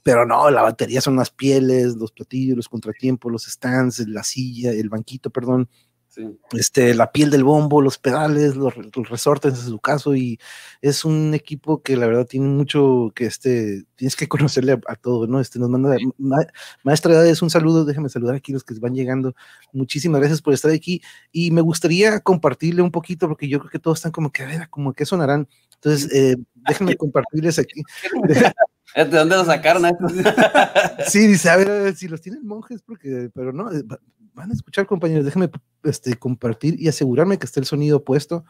[0.02, 4.72] pero no, la batería son las pieles, los platillos, los contratiempos, los stands, la silla,
[4.72, 5.68] el banquito, perdón,
[6.52, 8.74] este, la piel del bombo, los pedales, los,
[9.08, 10.38] resortes en su caso, y
[10.80, 15.26] es un equipo que la verdad tiene mucho que este, tienes que conocerle a, todo,
[15.26, 15.40] ¿no?
[15.40, 15.96] Este nos manda,
[16.82, 19.34] maestra es un saludo, déjame saludar aquí los que van llegando.
[19.72, 23.78] Muchísimas gracias por estar aquí, y me gustaría compartirle un poquito, porque yo creo que
[23.78, 25.48] todos están como que, a ver, como que sonarán.
[25.74, 27.82] Entonces, eh, déjenme compartirles aquí.
[28.94, 29.84] ¿De dónde lo sacaron
[31.06, 33.84] sí, dice, a ver, si los tienen monjes, porque, pero no, eh,
[34.34, 35.50] van a escuchar, compañeros, déjenme
[35.84, 38.44] este, compartir y asegurarme que esté el sonido puesto.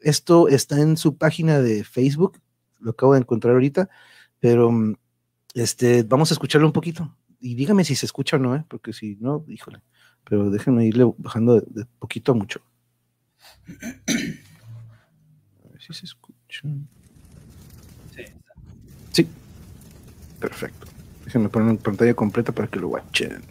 [0.00, 2.38] Esto está en su página de Facebook,
[2.80, 3.88] lo acabo de encontrar ahorita,
[4.40, 4.94] pero mm,
[5.54, 7.16] este, vamos a escucharlo un poquito.
[7.40, 8.64] Y dígame si se escucha o no, ¿eh?
[8.68, 9.80] porque si no, híjole,
[10.24, 12.60] pero déjenme irle bajando de, poquito a mucho.
[13.66, 16.62] A ver si se escucha.
[18.14, 18.24] Sí.
[19.12, 19.28] Sí.
[20.40, 20.86] Perfecto.
[21.24, 23.42] Déjenme poner en pantalla completa para que lo watchen.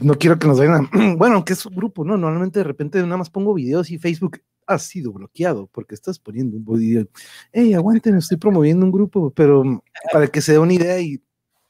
[0.00, 2.16] No quiero que nos vayan a, bueno, que es un grupo, ¿no?
[2.16, 6.56] Normalmente de repente nada más pongo videos y Facebook ha sido bloqueado porque estás poniendo
[6.56, 7.06] un video.
[7.52, 9.82] Hey, aguanten, estoy promoviendo un grupo, pero
[10.12, 11.20] para que se dé una idea y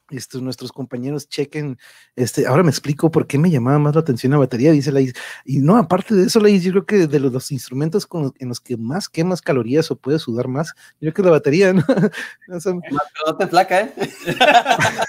[0.09, 1.77] estos, nuestros compañeros chequen,
[2.15, 5.01] este, ahora me explico por qué me llamaba más la atención la batería, dice la
[5.01, 5.13] Y
[5.59, 8.77] no, aparte de eso, la yo creo que de los, instrumentos con en los que
[8.77, 11.83] más quemas calorías o puedes sudar más, yo creo que la batería, ¿no?
[12.47, 13.93] no, te flaca, ¿eh?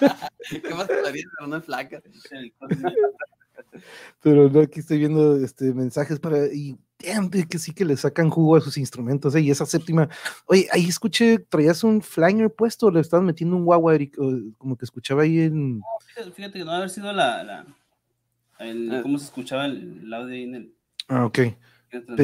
[0.50, 2.02] ¿Qué más calorías, pero no es flaca?
[4.22, 6.78] pero no, aquí estoy viendo este, mensajes para, y
[7.48, 9.40] que sí que le sacan jugo a sus instrumentos, ¿eh?
[9.40, 10.08] y esa séptima,
[10.46, 13.96] oye, ahí escuché, traías un flanger puesto, le estabas metiendo un guagua,
[14.58, 15.80] como que escuchaba ahí en...
[16.34, 17.66] fíjate, que no haber sido la, la
[18.58, 19.02] el, ah.
[19.02, 20.74] cómo se escuchaba el, audio ahí en el...
[21.08, 21.38] Ah, ok.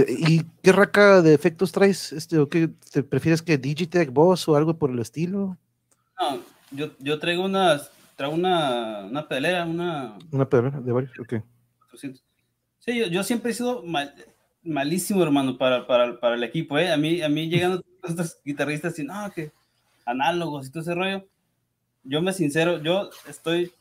[0.09, 2.13] ¿Y qué raca de efectos traes?
[2.13, 5.59] Este, ¿o qué, ¿Te prefieres que Digitech Boss o algo por el estilo?
[6.21, 6.41] No,
[6.77, 10.17] yo, yo traigo unas, traigo una, una pedalera, una...
[10.31, 11.35] Una pedalera de varios, ok.
[11.97, 14.15] Sí, yo, yo siempre he sido mal,
[14.63, 16.93] malísimo, hermano, para, para, para, el equipo, ¿eh?
[16.93, 19.53] A mí, a mí llegando estos guitarristas y no, que
[20.05, 21.27] análogos y todo ese rollo.
[22.05, 23.73] Yo me sincero, yo estoy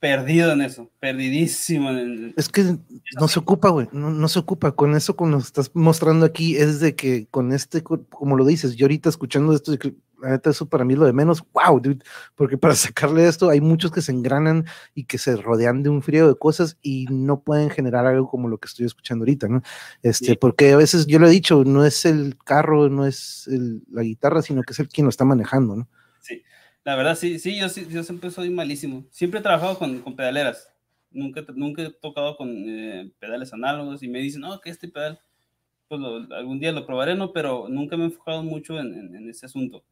[0.00, 1.90] perdido en eso, perdidísimo.
[1.90, 2.76] En es que
[3.20, 4.72] no se ocupa, güey, no, no, se ocupa.
[4.72, 8.76] Con eso que nos estás mostrando aquí es de que con este, como lo dices,
[8.76, 9.72] yo ahorita escuchando esto,
[10.20, 13.50] la neta, eso para mí es lo de menos, wow, dude, porque para sacarle esto
[13.50, 17.06] hay muchos que se engranan y que se rodean de un frío de cosas y
[17.10, 19.62] no pueden generar algo como lo que estoy escuchando ahorita, ¿no?
[20.02, 23.48] Este, porque a veces yo lo he dicho, no es el carro, no es
[23.90, 25.88] la guitarra, sino que es el quien lo está manejando, ¿no?
[26.20, 26.42] Sí,
[26.88, 29.04] la verdad, sí, sí, yo, yo siempre soy malísimo.
[29.10, 30.72] Siempre he trabajado con, con pedaleras,
[31.10, 35.20] nunca, nunca he tocado con eh, pedales análogos y me dicen, no, que este pedal,
[35.88, 37.32] pues algún día lo probaré, ¿no?
[37.32, 39.84] Pero nunca me he enfocado mucho en, en ese asunto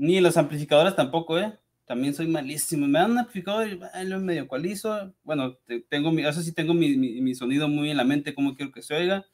[0.00, 1.58] ni los amplificadores tampoco, ¿eh?
[1.84, 2.86] También soy malísimo.
[2.88, 5.12] Me dan un amplificador y lo medio cualizo.
[5.22, 5.58] Bueno,
[5.90, 8.80] tengo mi, eso sí tengo mi, mi, sonido muy en la mente, como quiero que
[8.80, 9.26] se oiga.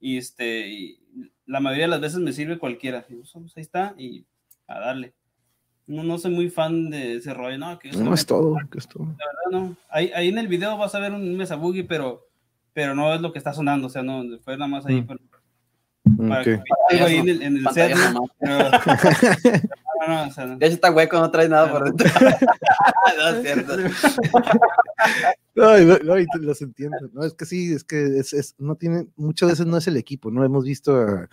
[0.00, 0.98] Y este, y
[1.44, 3.04] la mayoría de las veces me sirve cualquiera.
[3.10, 4.24] Y, pues, ahí está, y
[4.66, 5.12] a darle.
[5.86, 8.86] No, no soy muy fan de ese rollo, no, que no es todo, que es
[8.88, 9.04] todo.
[9.04, 9.76] La verdad, no.
[9.90, 12.28] Ahí, ahí, en el video vas a ver un Mesa Boogie, pero
[12.72, 15.02] pero no es lo que está sonando, o sea, no, fue nada más ahí.
[15.02, 15.06] Mm.
[15.06, 15.20] Para,
[16.40, 16.48] Ok.
[16.90, 18.24] algo ahí en el, en el set, ¿no?
[18.38, 18.70] Pero-
[20.00, 20.56] no, no, o sea, no.
[20.58, 22.08] De hecho está hueco, no trae nada por dentro.
[23.18, 23.76] no, es cierto.
[25.54, 26.96] No, no, y te- los entiendo.
[27.12, 29.96] No, es que sí, es que es, es- no tiene, muchas veces no es el
[29.96, 30.44] equipo, ¿no?
[30.44, 31.28] Hemos visto ah,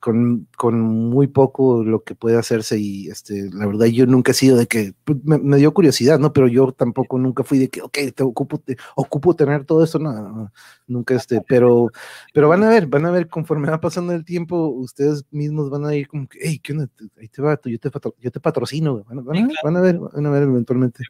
[0.00, 4.34] con, con muy poco lo que puede hacerse y este, la verdad yo nunca he
[4.34, 6.32] sido de que, pues, me, me dio curiosidad, ¿no?
[6.32, 9.98] Pero yo tampoco nunca fui de que, ok, te ocupo, te- ocupo tener todo esto,
[9.98, 10.52] no, no,
[10.86, 11.90] nunca este, pero,
[12.32, 15.84] pero van a ver, van a ver conforme va pasando el tiempo, ustedes mismos van
[15.84, 16.88] a ir como que, hey, ¿qué onda?
[17.20, 17.90] Ahí te va, tú, yo te,
[18.20, 19.04] yo te patrocino, güey".
[19.06, 21.04] van, a- van Sí, ver, van a ver, van a ver eventualmente.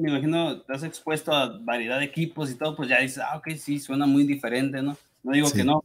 [0.00, 3.50] Me imagino, has expuesto a variedad de equipos y todo, pues ya dices, ah, ok,
[3.56, 4.96] sí, suena muy diferente, ¿no?
[5.22, 5.58] No digo Sí.
[5.58, 5.84] que no,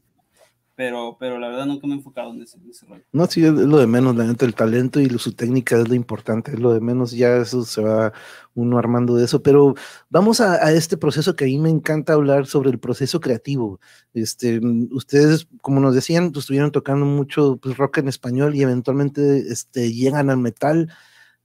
[0.79, 3.03] pero, pero la verdad nunca me he enfocado en ese, en ese rollo.
[3.11, 5.93] No, sí, es lo de menos, la neta, el talento y su técnica es lo
[5.93, 8.13] importante, es lo de menos, ya eso se va
[8.53, 9.75] uno armando de eso, pero
[10.09, 13.81] vamos a, a este proceso que a mí me encanta hablar sobre el proceso creativo.
[14.13, 14.61] Este,
[14.91, 19.91] ustedes, como nos decían, pues, estuvieron tocando mucho pues, rock en español y eventualmente este,
[19.91, 20.89] llegan al metal,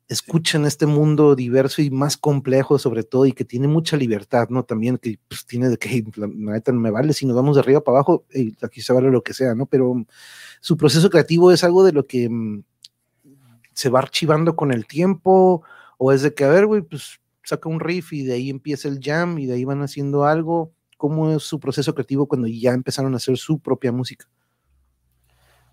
[0.09, 4.65] escuchan este mundo diverso y más complejo sobre todo y que tiene mucha libertad, ¿no?
[4.65, 7.57] También que pues, tiene de que la, la neta no me vale, si nos vamos
[7.57, 9.67] de arriba para abajo, ey, aquí se vale lo que sea, ¿no?
[9.67, 10.05] Pero
[10.61, 12.63] su proceso creativo es algo de lo que mm,
[13.73, 15.63] se va archivando con el tiempo,
[15.99, 18.89] o es de que, a ver, güey, pues saca un riff y de ahí empieza
[18.89, 20.73] el jam y de ahí van haciendo algo.
[20.97, 24.29] ¿Cómo es su proceso creativo cuando ya empezaron a hacer su propia música?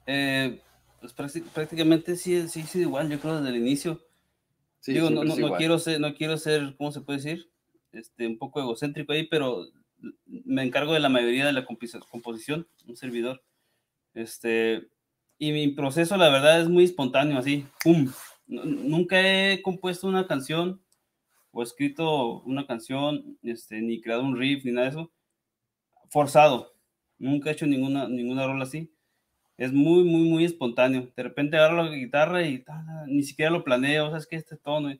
[0.05, 0.59] Eh,
[0.99, 3.99] pues prácti- prácticamente sí, sí, sí, igual, yo creo desde el inicio.
[4.81, 7.49] Sí, Digo, no, no, no quiero ser, no quiero ser, ¿cómo se puede decir?
[7.93, 9.67] Este, un poco egocéntrico ahí, pero
[10.25, 13.43] me encargo de la mayoría de la composición, un servidor.
[14.13, 14.89] Este,
[15.37, 18.11] y mi proceso, la verdad, es muy espontáneo, así, ¡pum!
[18.47, 20.81] Nu- Nunca he compuesto una canción
[21.51, 25.11] o escrito una canción, este, ni creado un riff, ni nada de eso,
[26.09, 26.73] forzado.
[27.17, 28.91] Nunca he hecho ninguna, ninguna rola así.
[29.57, 31.11] Es muy, muy, muy espontáneo.
[31.15, 32.63] De repente agarro la guitarra y
[33.07, 34.35] ni siquiera lo planeo, ¿sabes qué?
[34.35, 34.91] Este tono.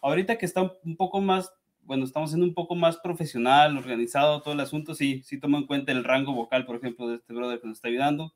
[0.00, 1.52] Ahorita que está un poco más,
[1.82, 5.66] bueno, estamos siendo un poco más profesional, organizado todo el asunto, sí, sí tomo en
[5.66, 8.34] cuenta el rango vocal, por ejemplo, de este brother que nos está ayudando.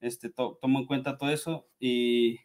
[0.00, 2.38] Este, to- tomo en cuenta todo eso y...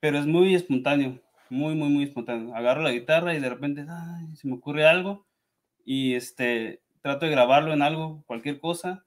[0.00, 1.20] Pero es muy espontáneo,
[1.50, 2.54] muy, muy, muy espontáneo.
[2.54, 5.26] Agarro la guitarra y de repente ay, se me ocurre algo
[5.84, 9.06] y este, trato de grabarlo en algo, cualquier cosa.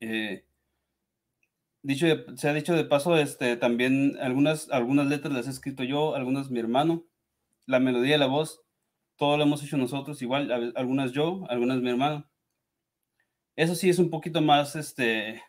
[0.00, 0.44] Eh,
[1.82, 5.84] dicho de- se ha dicho de paso, este, también algunas, algunas letras las he escrito
[5.84, 7.06] yo, algunas mi hermano.
[7.66, 8.62] La melodía y la voz,
[9.16, 12.28] todo lo hemos hecho nosotros, igual, algunas yo, algunas mi hermano.
[13.56, 15.40] Eso sí es un poquito más, este,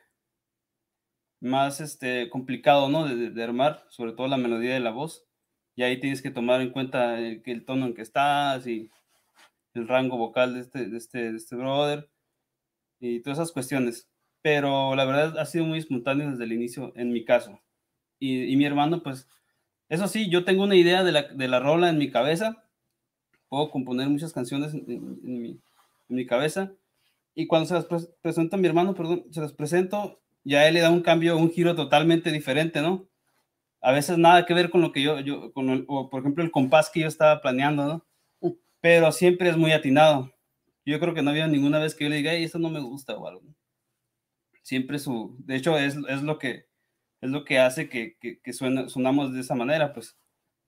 [1.40, 3.06] más, este, complicado, ¿no?
[3.08, 5.26] De, armar, sobre todo la melodía de la voz.
[5.76, 8.92] Y ahí tienes que tomar en cuenta el, que el tono en que estás y
[9.74, 12.10] el rango vocal de este, de este, de este brother
[13.00, 14.11] y todas esas cuestiones.
[14.42, 17.60] Pero la verdad ha sido muy espontáneo desde el inicio, en mi caso.
[18.20, 19.28] Y, y mi hermano, pues,
[19.89, 22.64] eso sí, yo tengo una idea de la, de la rola en mi cabeza.
[23.50, 25.50] Puedo componer muchas canciones en, en- en mi,
[26.10, 26.74] en mi cabeza.
[27.36, 30.76] Y cuando se las pres- presento a mi hermano, perdón, se las presento, ya él
[30.76, 33.08] le da un cambio, un giro totalmente diferente, ¿no?
[33.82, 36.44] A veces nada que ver con lo que yo, yo con el- o por ejemplo
[36.44, 38.06] el compás que yo estaba planeando, ¿no?
[38.82, 40.32] Pero siempre es muy atinado.
[40.86, 42.82] Yo creo que no había ninguna vez que yo le diga, "Ey, esto no me
[42.82, 43.42] gusta o algo.
[43.46, 43.56] ¿no?
[44.64, 46.68] Siempre su, de hecho es, es lo que
[47.22, 50.18] es lo que hace que, que, que suena, sonamos de esa manera, pues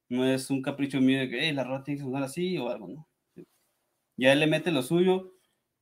[0.09, 2.69] no es un capricho mío de que "Ey, la rola tiene que sonar así o
[2.69, 3.07] algo, ¿no?
[4.17, 5.33] Ya él le mete lo suyo,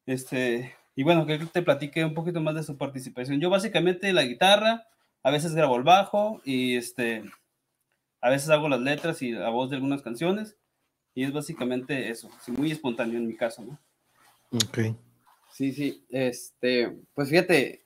[0.05, 3.39] este, y bueno, que te platique un poquito más de su participación.
[3.41, 4.87] Yo básicamente la guitarra,
[5.23, 7.23] a veces grabo el bajo y este,
[8.21, 10.57] a veces hago las letras y la voz de algunas canciones
[11.13, 13.79] y es básicamente eso, sí, muy espontáneo en mi caso, ¿no?
[14.51, 14.95] Ok.
[15.51, 17.80] Sí, sí, este, pues fíjate,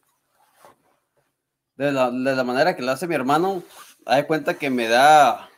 [1.77, 3.63] de la, de la manera que lo hace mi hermano,
[4.05, 5.49] hay cuenta que me da,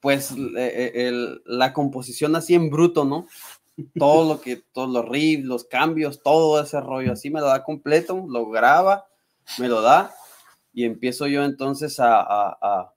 [0.00, 3.26] pues, eh, eh, la composición así en bruto, ¿no?
[3.98, 7.64] Todo lo que, todos los riffs, los cambios, todo ese rollo, así me lo da
[7.64, 9.06] completo, lo graba,
[9.58, 10.12] me lo da,
[10.72, 12.94] y empiezo yo entonces a, a,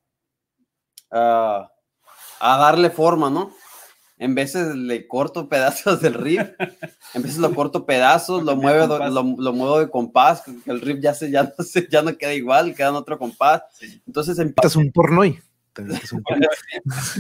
[1.12, 1.72] a,
[2.40, 3.52] a darle forma, ¿no?
[4.24, 6.50] En veces le corto pedazos del riff,
[7.14, 11.14] en veces lo corto pedazos, lo muevo, lo, lo muevo de compás, el riff ya,
[11.14, 13.64] se, ya, no se, ya no queda igual, queda en otro compás.
[13.74, 14.02] Sí.
[14.08, 15.40] Entonces em- Estás un pornoy.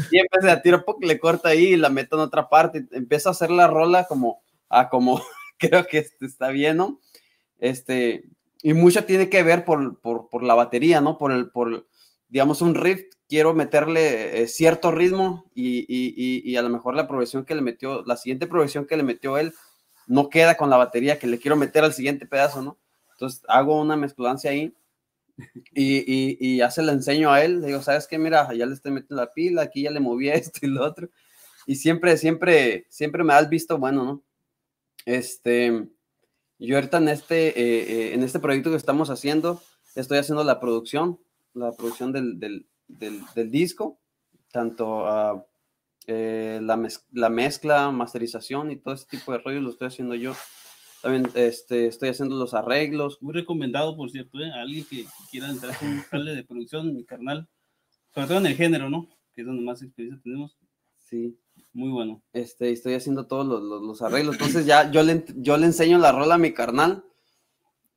[0.09, 2.85] Siempre se tira poco, le corta ahí y la meto en otra parte.
[2.91, 5.21] Empiezo a hacer la rola como, a como
[5.57, 6.99] creo que este está bien, ¿no?
[7.59, 8.29] Este,
[8.61, 11.17] y mucho tiene que ver por, por, por la batería, ¿no?
[11.17, 11.85] Por el, por,
[12.29, 13.01] digamos, un riff,
[13.33, 17.55] quiero meterle eh, cierto ritmo y, y, y, y a lo mejor la progresión que
[17.55, 19.55] le metió, la siguiente progresión que le metió él,
[20.05, 22.77] no queda con la batería que le quiero meter al siguiente pedazo, ¿no?
[23.13, 24.71] Entonces hago una mezclancia ahí
[25.73, 27.61] y, ya se la enseño a él.
[27.61, 28.19] Le digo, ¿sabes qué?
[28.19, 31.09] Mira, ya le estoy metiendo la pila, aquí ya le moví esto y lo otro.
[31.65, 34.23] Y siempre, siempre, siempre me el visto bueno, ¿no?
[35.07, 35.87] Este,
[36.59, 39.59] yo ahorita en este, eh, eh, en este proyecto que estamos haciendo,
[39.95, 41.19] estoy haciendo la producción,
[41.55, 42.67] la producción del, del,
[42.99, 43.99] del, del disco,
[44.51, 45.43] tanto uh,
[46.07, 50.15] eh, la, mez la, mezcla, masterización y todo ese tipo de rollos lo estoy haciendo
[50.15, 50.33] yo.
[51.01, 53.21] También este, estoy haciendo los arreglos.
[53.21, 54.51] Muy recomendado, por cierto, ¿eh?
[54.51, 57.49] a alguien que quiera entrar en un canal de producción, mi carnal,
[58.13, 59.09] sobre todo en el género, ¿no?
[59.33, 60.57] Que es donde más experiencia tenemos.
[60.97, 61.37] Sí.
[61.73, 62.21] Muy bueno.
[62.33, 64.35] Este, estoy haciendo todos los, los, los, arreglos.
[64.35, 67.03] Entonces ya yo le, yo le enseño la rola a mi carnal,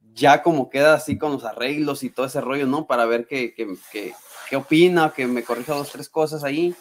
[0.01, 2.87] ya como queda así con los arreglos y todo ese rollo, ¿no?
[2.87, 4.15] Para ver qué, qué, qué,
[4.49, 6.75] qué opina, que me corrija dos, tres cosas ahí.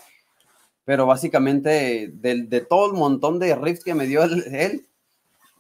[0.83, 4.87] Pero básicamente de, de todo el montón de riffs que me dio él, él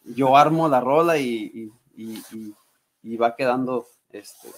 [0.05, 2.53] yo armo la rola y, y, y,
[3.01, 4.49] y, va quedando este,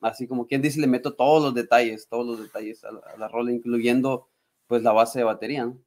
[0.00, 3.16] así como quien dice, le meto todos los detalles, todos los detalles a la, a
[3.16, 4.28] la rola, incluyendo
[4.66, 5.66] pues la base de batería.
[5.66, 5.78] ¿no?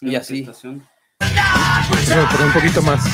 [0.00, 0.48] Y así.
[1.18, 3.04] Pero, pero un poquito más.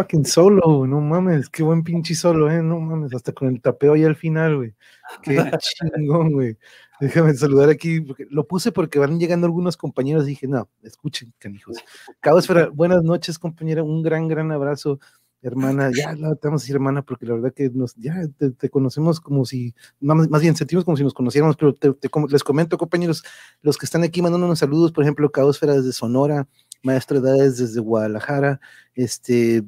[0.00, 3.92] Fucking solo, no mames, qué buen pinche solo, eh, no mames, hasta con el tapeo
[3.92, 4.74] ahí al final, güey.
[5.22, 6.56] Qué chingón, güey.
[7.00, 11.32] Déjame saludar aquí, porque lo puse porque van llegando algunos compañeros y dije, no, escuchen,
[11.38, 11.76] canijos.
[12.20, 15.00] Cabo Esfera, buenas noches, compañera, un gran, gran abrazo,
[15.42, 15.90] hermana.
[15.94, 18.22] Ya vamos a decir hermana, porque la verdad que nos, ya
[18.58, 22.08] te, conocemos como si, más, más, bien sentimos como si nos conociéramos, pero te, te,
[22.28, 23.22] les comento, compañeros,
[23.62, 26.48] los que están aquí mandando unos saludos, por ejemplo, Cabo Esfera desde Sonora,
[26.82, 28.60] Maestro Edades desde Guadalajara,
[28.94, 29.64] este,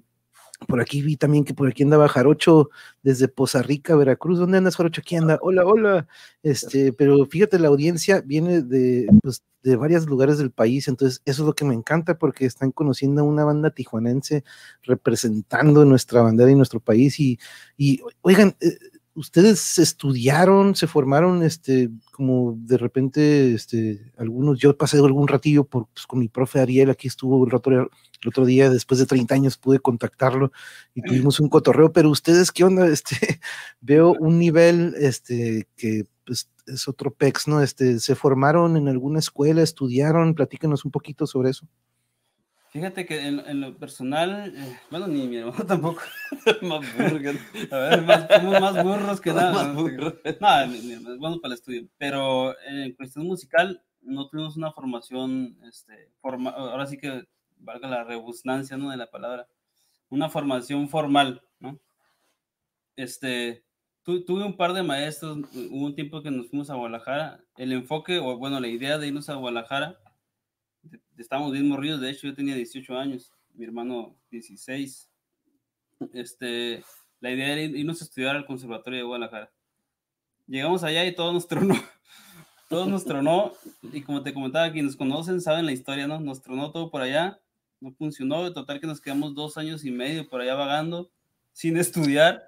[0.67, 2.71] por aquí vi también que por aquí andaba Jarocho
[3.03, 4.39] desde Poza Rica, Veracruz.
[4.39, 5.01] ¿Dónde andas, Jarocho?
[5.01, 5.39] Aquí anda.
[5.43, 6.07] Hola, hola.
[6.43, 11.43] Este, pero fíjate, la audiencia viene de, pues, de varios lugares del país, entonces eso
[11.43, 14.45] es lo que me encanta porque están conociendo a una banda tijuanense
[14.83, 17.21] representando nuestra bandera y nuestro país.
[17.21, 17.39] Y,
[17.77, 18.77] y oigan, eh,
[19.15, 25.89] ustedes estudiaron, se formaron, este, como de repente, este, algunos, yo pasé algún ratillo por,
[25.89, 27.89] pues, con mi profe Ariel, aquí estuvo el, rato, el
[28.27, 30.53] otro día, después de 30 años pude contactarlo
[30.95, 32.87] y tuvimos un cotorreo, pero ustedes, ¿qué onda?
[32.93, 33.41] Este,
[33.81, 37.63] veo un nivel, este, que pues, es otro PEX, ¿no?
[37.63, 40.35] Este, ¿se formaron en alguna escuela, estudiaron?
[40.35, 41.67] Platícanos un poquito sobre eso.
[42.73, 46.01] Fíjate que en, en lo personal, eh, bueno, ni mi hermano tampoco.
[46.63, 47.31] más burro,
[47.71, 49.53] a ver, más, somos más burros que nada.
[49.53, 50.15] Más burros.
[50.41, 51.87] No, mi, mi hermano es bueno para el estudio.
[51.99, 58.05] Pero en cuestión musical, no tuvimos una formación, este, forma, ahora sí que valga la
[58.05, 58.91] rebusnancia, ¿no?
[58.91, 59.47] De la palabra.
[60.09, 61.79] Una formación formal, ¿no?
[62.97, 63.67] Este,
[64.03, 67.45] tu, tuve un par de maestros, hubo un tiempo que nos fuimos a Guadalajara.
[67.59, 69.99] El enfoque, o bueno, la idea de irnos a Guadalajara
[71.19, 75.11] estábamos bien morridos, de hecho yo tenía 18 años, mi hermano 16.
[76.13, 76.83] Este,
[77.21, 79.51] la idea era irnos a estudiar al Conservatorio de Guadalajara.
[80.47, 81.75] Llegamos allá y todo nos tronó.
[82.69, 83.53] Todo nos tronó
[83.93, 86.21] y como te comentaba, quienes conocen saben la historia, ¿no?
[86.21, 87.39] Nos tronó todo por allá,
[87.81, 91.11] no funcionó, de total que nos quedamos dos años y medio por allá vagando,
[91.53, 92.43] sin estudiar,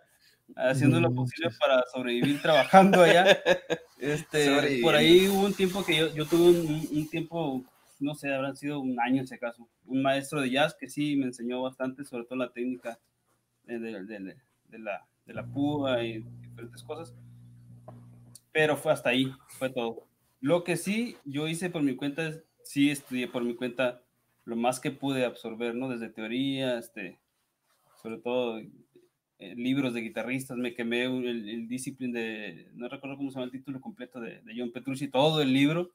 [0.57, 3.39] haciendo lo posible para sobrevivir trabajando allá.
[3.99, 7.65] Este, por ahí hubo un tiempo que yo, yo tuve un, un tiempo
[8.05, 9.69] no sé, habrá sido un año en ese caso.
[9.87, 13.01] Un maestro de jazz que sí me enseñó bastante, sobre todo la técnica
[13.65, 17.15] de, de, la, de púa y diferentes cosas.
[18.53, 20.07] Pero fue hasta ahí, fue todo.
[20.41, 22.33] Lo que sí yo hice por mi cuenta,
[22.63, 24.03] sí estudié por mi cuenta
[24.45, 25.89] lo más que pude absorber, ¿no?
[25.89, 27.19] Desde teoría, este,
[28.03, 33.31] sobre todo eh, libros de guitarristas, me quemé el, el Discipline de, no recuerdo cómo
[33.31, 35.93] se llama el título completo de, de John Petrucci, todo el libro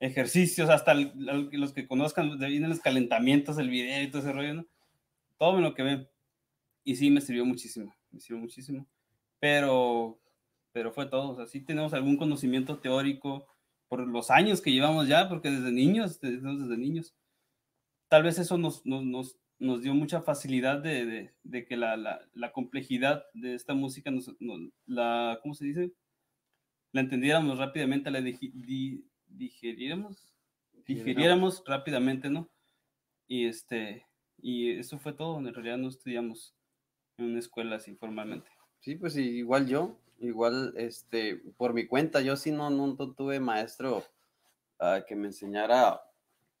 [0.00, 4.66] ejercicios, hasta los que conozcan, vienen los calentamientos, el video y todo ese rollo, ¿no?
[5.38, 6.08] Todo lo que ven.
[6.84, 8.86] Y sí, me sirvió muchísimo, me sirvió muchísimo.
[9.40, 10.20] Pero,
[10.72, 11.30] pero fue todo.
[11.30, 13.46] O sea, sí tenemos algún conocimiento teórico
[13.88, 17.14] por los años que llevamos ya, porque desde niños, desde, desde niños.
[18.08, 21.96] Tal vez eso nos, nos, nos, nos dio mucha facilidad de, de, de que la,
[21.96, 24.30] la, la, complejidad de esta música, nos,
[24.86, 25.92] la, ¿cómo se dice?
[26.92, 30.34] La entendiéramos rápidamente, la di, digeriéramos,
[30.86, 32.48] digeriéramos rápidamente, ¿no?
[33.26, 34.06] Y este,
[34.40, 36.54] y eso fue todo, en realidad no estudiamos
[37.18, 38.48] en una escuela así formalmente.
[38.80, 44.04] Sí, pues igual yo, igual, este, por mi cuenta, yo sí no, no, tuve maestro
[44.80, 46.00] uh, que me enseñara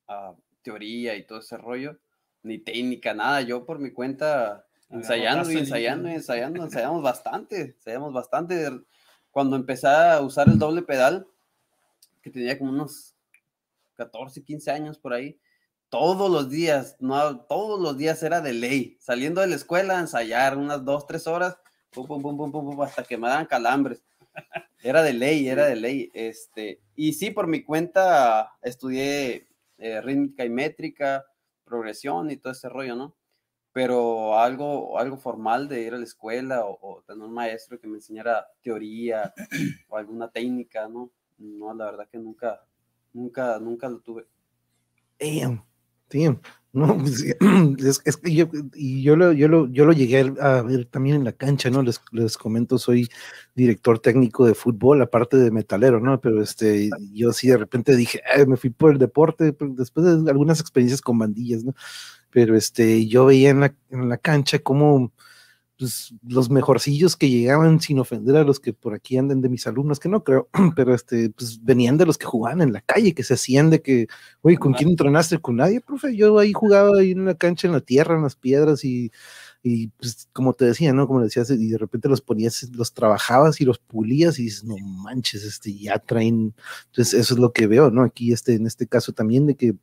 [0.08, 1.98] uh, teoría y todo ese rollo,
[2.42, 8.12] ni técnica, nada, yo por mi cuenta, ensayando y ensayando y ensayando, ensayamos bastante, ensayamos
[8.12, 8.70] bastante.
[9.30, 11.26] Cuando empecé a usar el doble pedal,
[12.22, 13.14] que tenía como unos
[13.94, 15.38] 14, 15 años por ahí,
[15.88, 20.56] todos los días, no, todos los días era de ley, saliendo de la escuela, ensayar
[20.56, 21.56] unas dos, tres horas,
[22.82, 24.02] hasta que me daban calambres.
[24.80, 26.10] Era de ley, era de ley.
[26.14, 29.48] Este, y sí, por mi cuenta estudié
[29.78, 31.26] eh, rítmica y métrica,
[31.64, 33.16] progresión y todo ese rollo, ¿no?
[33.72, 37.88] Pero algo, algo formal de ir a la escuela o, o tener un maestro que
[37.88, 39.32] me enseñara teoría
[39.88, 41.10] o alguna técnica, ¿no?
[41.38, 42.60] No, la verdad que nunca,
[43.12, 44.26] nunca, nunca lo tuve.
[45.18, 45.62] Damn.
[46.10, 46.26] Sí,
[46.72, 47.24] no, pues,
[48.04, 51.24] es, que yo, y yo lo, yo, lo, yo lo llegué a ver también en
[51.24, 51.82] la cancha, ¿no?
[51.82, 53.08] Les, les comento, soy
[53.54, 56.20] director técnico de fútbol, aparte de metalero, ¿no?
[56.20, 60.60] Pero este, yo sí de repente dije, me fui por el deporte, después de algunas
[60.60, 61.74] experiencias con bandillas, ¿no?
[62.30, 65.12] Pero este, yo veía en la, en la cancha cómo
[65.78, 69.66] pues, los mejorcillos que llegaban sin ofender a los que por aquí anden de mis
[69.66, 73.14] alumnos, que no creo, pero este, pues venían de los que jugaban en la calle,
[73.14, 74.08] que se hacían de que,
[74.42, 75.38] oye, ¿con quién entrenaste?
[75.38, 76.16] Con nadie, profe.
[76.16, 79.12] Yo ahí jugaba ahí en la cancha, en la tierra, en las piedras y,
[79.62, 81.06] y pues como te decía, ¿no?
[81.06, 84.76] Como decías, y de repente los ponías, los trabajabas y los pulías y dices, no
[84.78, 86.54] manches, este, ya traen.
[86.86, 88.02] Entonces, eso es lo que veo, ¿no?
[88.02, 89.74] Aquí, este, en este caso también, de que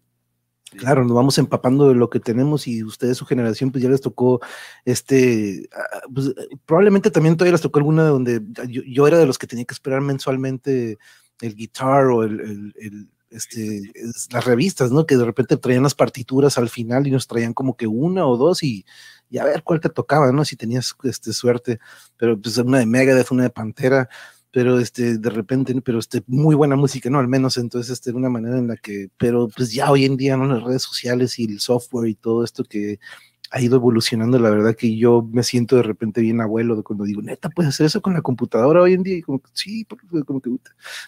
[0.78, 4.02] Claro, nos vamos empapando de lo que tenemos y ustedes, su generación, pues ya les
[4.02, 4.42] tocó,
[4.86, 6.34] este, ah, pues,
[6.66, 9.74] probablemente también todavía les tocó alguna donde yo, yo, era de los que tenía que
[9.74, 10.98] esperar mensualmente
[11.42, 13.82] el guitar o el, el, el este,
[14.32, 15.06] las revistas, ¿no?
[15.06, 18.38] Que de repente traían las partituras al final y nos traían como que una o
[18.38, 18.86] dos y,
[19.30, 20.46] y a ver cuál te tocaba, ¿no?
[20.46, 21.80] Si tenías este, suerte,
[22.18, 24.10] pero pues una de Megadeth, una de Pantera,
[24.56, 27.20] pero este, de repente, pero este, muy buena música, ¿no?
[27.20, 30.38] Al menos, entonces, este, una manera en la que, pero pues ya hoy en día,
[30.38, 30.46] ¿no?
[30.46, 32.98] Las redes sociales y el software y todo esto que
[33.52, 37.04] ha ido evolucionando, la verdad que yo me siento de repente bien abuelo de cuando
[37.06, 39.86] digo, neta, puedes hacer eso con la computadora hoy en día, y como sí,
[40.26, 40.52] como que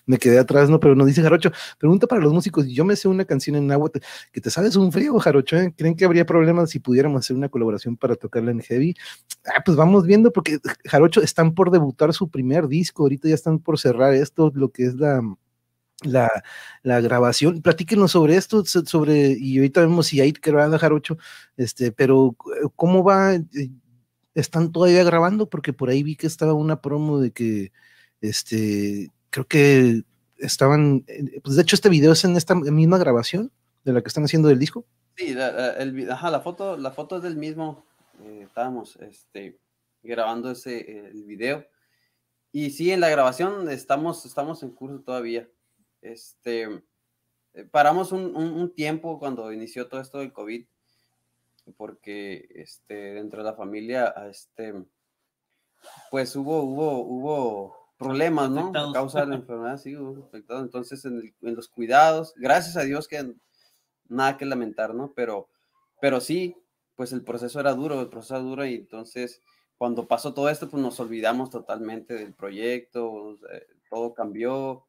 [0.06, 0.80] me quedé atrás, ¿no?
[0.80, 3.92] Pero nos dice Jarocho, pregunta para los músicos, yo me sé una canción en agua
[4.32, 5.74] que te sabes un frío, Jarocho, ¿eh?
[5.76, 8.96] ¿creen que habría problemas si pudiéramos hacer una colaboración para tocarla en heavy?
[9.46, 13.60] Ah, pues vamos viendo, porque Jarocho están por debutar su primer disco, ahorita ya están
[13.60, 15.22] por cerrar esto, lo que es la
[16.04, 16.30] la,
[16.84, 17.62] la, grabación.
[17.62, 21.18] Platíquenos sobre esto, sobre, y ahorita vemos si hay que dejar ocho,
[21.56, 22.36] este, pero
[22.76, 23.36] ¿cómo va?
[23.36, 23.72] Eh,
[24.36, 25.50] ¿Están todavía grabando?
[25.50, 27.72] Porque por ahí vi que estaba una promo de que,
[28.22, 30.04] este, creo que
[30.38, 33.52] estaban, eh, pues de hecho este video es en esta misma grabación
[33.84, 34.86] de la que están haciendo del disco.
[35.16, 35.76] Sí, la,
[36.12, 37.86] ajá, la foto, la foto es del mismo,
[38.24, 39.60] eh, estábamos, este,
[40.04, 41.66] grabando ese, el video.
[42.52, 45.48] Y sí, en la grabación estamos, estamos en curso todavía.
[46.02, 46.84] Este,
[47.54, 50.66] eh, paramos un, un, un, tiempo cuando inició todo esto del COVID,
[51.76, 54.74] porque este, dentro de la familia, este,
[56.12, 58.72] pues hubo, hubo, hubo problemas, ¿no?
[58.76, 60.64] A causa de la enfermedad, sí, hubo afectados.
[60.64, 63.34] Entonces, en, el, en, los cuidados, gracias a Dios que
[64.08, 65.14] nada que lamentar, ¿no?
[65.14, 65.50] Pero,
[66.00, 66.56] pero sí,
[66.95, 69.41] pues el proceso era duro, el proceso era duro y entonces
[69.78, 73.38] cuando pasó todo esto, pues nos olvidamos totalmente del proyecto,
[73.91, 74.87] todo cambió,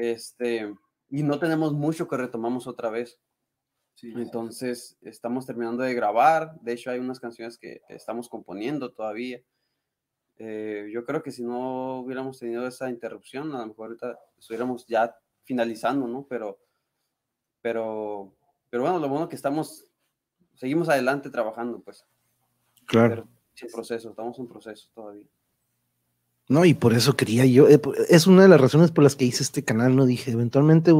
[0.00, 0.74] este,
[1.10, 3.20] y no tenemos mucho que retomamos otra vez.
[3.94, 6.58] Sí, Entonces, estamos terminando de grabar.
[6.62, 9.42] De hecho, hay unas canciones que estamos componiendo todavía.
[10.38, 14.86] Eh, yo creo que si no hubiéramos tenido esa interrupción, a lo mejor ahorita estuviéramos
[14.86, 16.26] ya finalizando, ¿no?
[16.26, 16.58] Pero,
[17.60, 18.34] pero,
[18.70, 19.84] pero bueno, lo bueno que estamos,
[20.54, 22.06] seguimos adelante trabajando, pues.
[22.86, 23.28] Claro.
[23.54, 25.28] Pero, en proceso, estamos en proceso todavía.
[26.50, 29.24] No, y por eso quería yo, eh, es una de las razones por las que
[29.24, 30.04] hice este canal, ¿no?
[30.04, 30.92] Dije, eventualmente,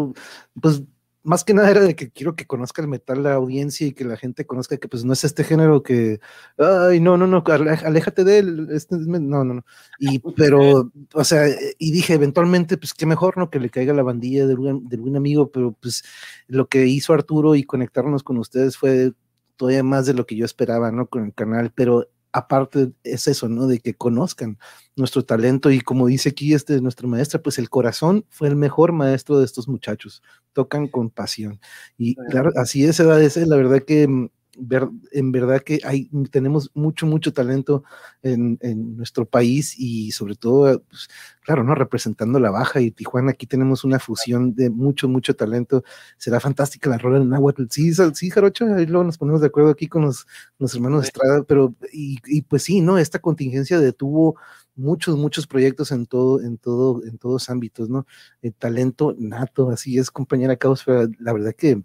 [0.61, 0.85] pues
[1.25, 4.05] más que nada era de que quiero que conozca el metal la audiencia y que
[4.05, 6.21] la gente conozca que pues no es este género que,
[6.57, 9.65] ay, no, no, no, aléjate de él, este, no, no, no.
[9.99, 11.49] Y, pero, o sea,
[11.79, 13.51] y dije, eventualmente, pues qué mejor, ¿no?
[13.51, 16.05] Que le caiga la bandilla de de un amigo, pero pues
[16.47, 19.15] lo que hizo Arturo y conectarnos con ustedes fue
[19.57, 21.09] todavía más de lo que yo esperaba, ¿no?
[21.09, 23.67] Con el canal, pero aparte es eso, ¿no?
[23.67, 24.59] De que conozcan
[24.97, 28.93] nuestro talento y como dice aquí este nuestra maestra, pues el corazón fue el mejor
[28.93, 30.23] maestro de estos muchachos,
[30.53, 31.61] tocan con pasión.
[31.99, 37.07] Y claro, así es, es la verdad que mm, en verdad que hay, tenemos mucho,
[37.07, 37.85] mucho talento
[38.23, 38.59] en,
[38.97, 41.09] nuestro país y sobre todo, pues,
[41.43, 41.75] claro, ¿no?
[41.75, 45.85] Representando la Baja y Tijuana, aquí tenemos una fusión de mucho, mucho talento.
[46.17, 47.65] Será fantástica la rola en Nahuatl.
[47.71, 50.27] Sí, sí, Jarocho, ahí luego nos ponemos de acuerdo aquí con los,
[50.59, 52.99] los hermanos Estrada, pero, y, y, pues sí, ¿no?
[52.99, 54.37] Esta contingencia detuvo
[54.77, 58.07] muchos, muchos proyectos en todo, en todo, en todos ámbitos, ¿no?
[58.43, 61.83] El talento nato, así es, compañera Caos, pero la verdad que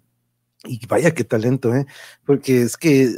[0.66, 1.86] y vaya qué talento, ¿eh?
[2.24, 3.16] Porque es que eh,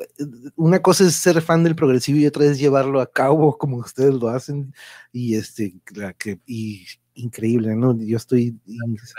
[0.57, 4.15] una cosa es ser fan del progresivo y otra es llevarlo a cabo como ustedes
[4.15, 4.75] lo hacen.
[5.13, 7.99] Y este, la que, y increíble, ¿no?
[7.99, 8.59] Yo estoy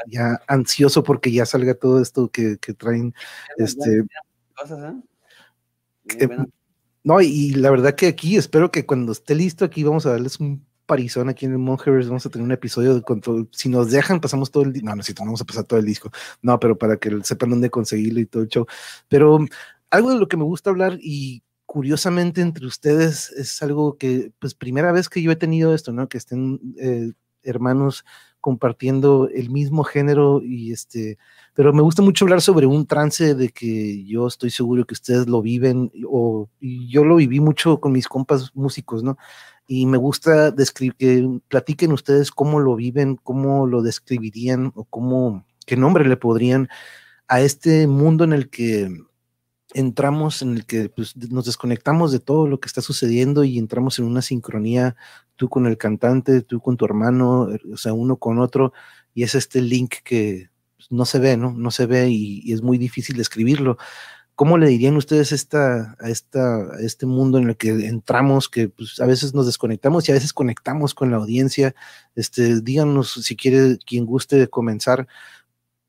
[0.08, 3.14] ya ansioso porque ya salga todo esto que, que traen.
[3.58, 4.06] Este.
[6.20, 6.30] ¿eh?
[7.04, 10.40] no, y la verdad que aquí espero que cuando esté listo, aquí vamos a darles
[10.40, 13.48] un parizón aquí en el Monjevers, vamos a tener un episodio de control.
[13.52, 14.88] Si nos dejan, pasamos todo el disco.
[14.88, 16.10] No, no, si vamos a pasar todo el disco.
[16.42, 18.66] No, pero para que sepan dónde conseguirlo y todo el show.
[19.08, 19.38] Pero
[19.92, 24.56] algo de lo que me gusta hablar y curiosamente entre ustedes es algo que, pues,
[24.56, 26.10] primera vez que yo he tenido esto, ¿no?
[26.10, 27.12] Que estén eh,
[27.44, 28.04] hermanos
[28.42, 31.18] compartiendo el mismo género y este,
[31.54, 35.28] pero me gusta mucho hablar sobre un trance de que yo estoy seguro que ustedes
[35.28, 39.18] lo viven o yo lo viví mucho con mis compas músicos, ¿no?
[39.72, 40.52] Y me gusta
[40.98, 46.70] que platiquen ustedes cómo lo viven, cómo lo describirían o cómo, qué nombre le podrían
[47.28, 48.90] a este mundo en el que
[49.76, 54.00] entramos, en el que pues, nos desconectamos de todo lo que está sucediendo y entramos
[54.00, 54.96] en una sincronía,
[55.36, 58.74] tú con el cantante, tú con tu hermano, o sea, uno con otro,
[59.14, 61.54] y es este link que pues, no se ve, ¿no?
[61.54, 63.78] No se ve y, y es muy difícil describirlo.
[64.40, 69.02] ¿Cómo le dirían ustedes esta, a, esta, este mundo en el que entramos, que pues,
[69.02, 71.76] a veces nos desconectamos y a veces conectamos con la audiencia?
[72.16, 75.10] Este, díganos si quiere, quien guste comenzar,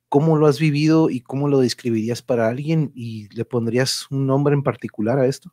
[0.09, 4.53] ¿cómo lo has vivido y cómo lo describirías para alguien y le pondrías un nombre
[4.53, 5.53] en particular a esto?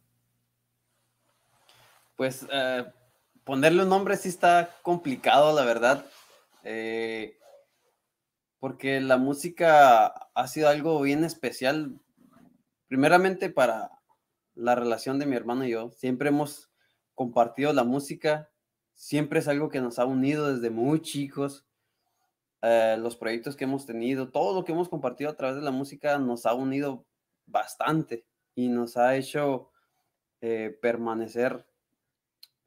[2.16, 2.84] Pues eh,
[3.44, 6.04] ponerle un nombre sí está complicado, la verdad.
[6.64, 7.38] Eh,
[8.60, 12.00] porque la música ha sido algo bien especial
[12.88, 13.92] primeramente para
[14.56, 15.92] la relación de mi hermano y yo.
[15.92, 16.72] Siempre hemos
[17.16, 18.50] compartido la música,
[18.96, 21.66] siempre es algo que nos ha unido desde muy chicos.
[22.62, 25.72] Eh, los proyectos que hemos tenido, todo lo que hemos compartido a través de la
[25.72, 27.06] música nos ha unido
[27.46, 28.26] bastante
[28.56, 29.72] y nos ha hecho
[30.42, 31.68] eh, permanecer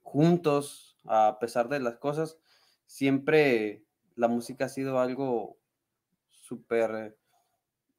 [0.02, 2.38] juntos a pesar de las cosas.
[2.86, 5.58] Siempre la música ha sido algo
[6.28, 7.19] súper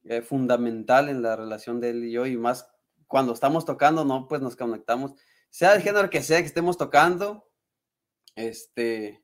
[0.04, 2.68] eh, fundamental en la relación de él y yo, y más
[3.08, 4.28] cuando estamos tocando, ¿no?
[4.28, 5.14] Pues nos conectamos,
[5.50, 7.50] sea el género que sea que estemos tocando,
[8.36, 9.22] este,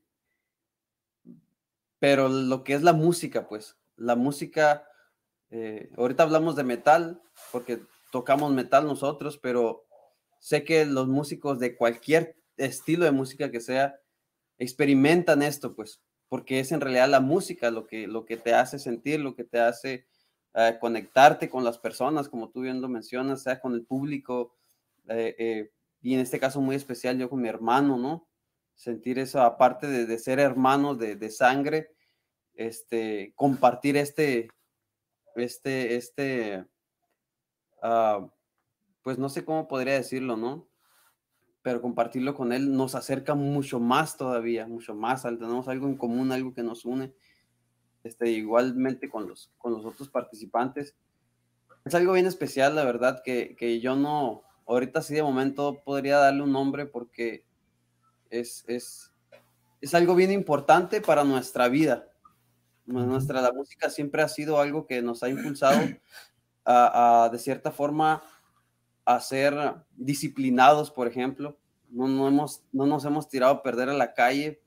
[2.00, 4.88] pero lo que es la música, pues, la música,
[5.50, 7.22] eh, ahorita hablamos de metal,
[7.52, 9.86] porque tocamos metal nosotros, pero
[10.40, 14.00] sé que los músicos de cualquier estilo de música que sea,
[14.58, 18.80] experimentan esto, pues, porque es en realidad la música lo que, lo que te hace
[18.80, 20.06] sentir, lo que te hace
[20.60, 24.56] eh, conectarte con las personas, como tú bien lo mencionas, sea con el público,
[25.08, 28.28] eh, eh, y en este caso muy especial yo con mi hermano, ¿no?
[28.74, 31.92] Sentir eso, aparte de, ser hermanos de, sangre,
[32.56, 34.50] este, compartir este,
[35.36, 36.66] este, este,
[37.84, 38.28] ah,
[39.04, 40.68] pues no sé cómo podría decirlo, ¿no?
[41.62, 46.32] Pero compartirlo con él nos acerca mucho más todavía, mucho más, tenemos algo en común,
[46.32, 47.14] algo que nos une
[48.08, 50.96] este, igualmente con los, con los otros participantes.
[51.86, 56.18] Es algo bien especial, la verdad, que, que yo no, ahorita sí de momento podría
[56.18, 57.46] darle un nombre porque
[58.30, 59.14] es, es,
[59.82, 62.12] es algo bien importante para nuestra vida.
[62.86, 65.80] Nuestra, la música siempre ha sido algo que nos ha impulsado
[66.66, 68.24] a, a de cierta forma,
[69.06, 69.56] a ser
[69.96, 71.58] disciplinados, por ejemplo.
[71.90, 74.62] No, no, hemos, no nos hemos tirado a perder a la calle,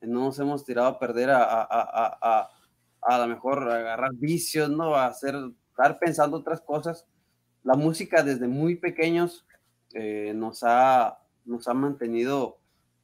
[0.00, 2.50] no nos hemos tirado a perder a, a, a
[3.08, 4.94] lo mejor agarrar vicios, ¿no?
[4.94, 5.34] A hacer,
[5.70, 7.06] estar pensando otras cosas.
[7.64, 9.46] La música desde muy pequeños
[9.94, 12.58] eh, nos, ha, nos ha mantenido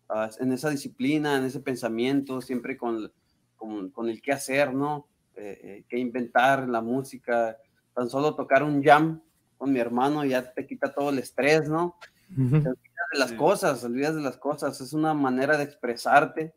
[0.09, 3.13] ah, en esa disciplina, en ese pensamiento, siempre con,
[3.57, 5.09] con, el qué hacer, ¿no?
[5.41, 7.57] eh, que inventar la música,
[7.95, 9.21] tan solo tocar un jam
[9.57, 11.97] con mi hermano ya te quita todo el estrés, ¿no?
[12.29, 12.77] Te olvidas
[13.13, 16.55] de las cosas, olvidas de las cosas, es una manera de expresarte,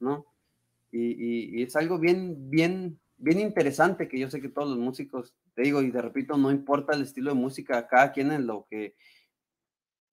[0.00, 0.26] ¿no?
[0.92, 5.62] Y, es algo bien, bien, bien interesante que yo sé que todos los músicos, te
[5.62, 8.94] digo, y te repito, no importa el estilo de música, cada quien en lo que,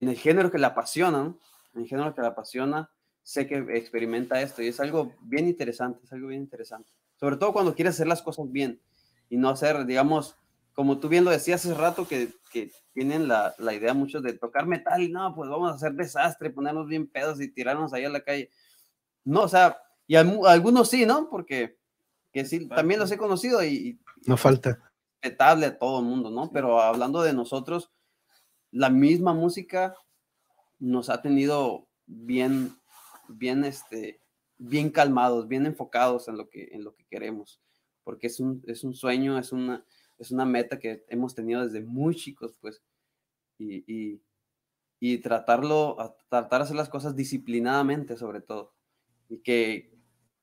[0.00, 1.38] en el género que le apasiona, ¿no?
[1.74, 2.90] En el género que le apasiona,
[3.22, 6.90] sé que experimenta esto y es algo bien interesante, es algo bien interesante.
[7.16, 8.80] Sobre todo cuando quieres hacer las cosas bien
[9.28, 10.36] y no hacer, digamos,
[10.72, 14.32] como tú bien lo decías hace rato, que, que tienen la, la, idea muchos de
[14.32, 18.04] tocar metal y no, pues vamos a hacer desastre, ponernos bien pedos y tirarnos ahí
[18.06, 18.50] a la calle.
[19.24, 19.76] No, o sea,
[20.10, 21.30] y algunos sí, ¿no?
[21.30, 21.78] Porque
[22.32, 24.00] que sí, también los he conocido y...
[24.26, 24.90] no falta.
[25.22, 26.50] Respetable a todo el mundo, ¿no?
[26.50, 27.92] Pero hablando de nosotros,
[28.72, 29.94] la misma música
[30.80, 32.76] nos ha tenido bien,
[33.28, 34.20] bien, este,
[34.58, 37.60] bien calmados, bien enfocados en lo que, en lo que queremos,
[38.02, 39.84] porque es un, es un sueño, es una,
[40.18, 42.82] es una meta que hemos tenido desde muy chicos, pues,
[43.58, 44.20] y,
[44.98, 48.74] y, tratarlo, tratar de hacer las cosas disciplinadamente, sobre todo,
[49.28, 49.99] y que,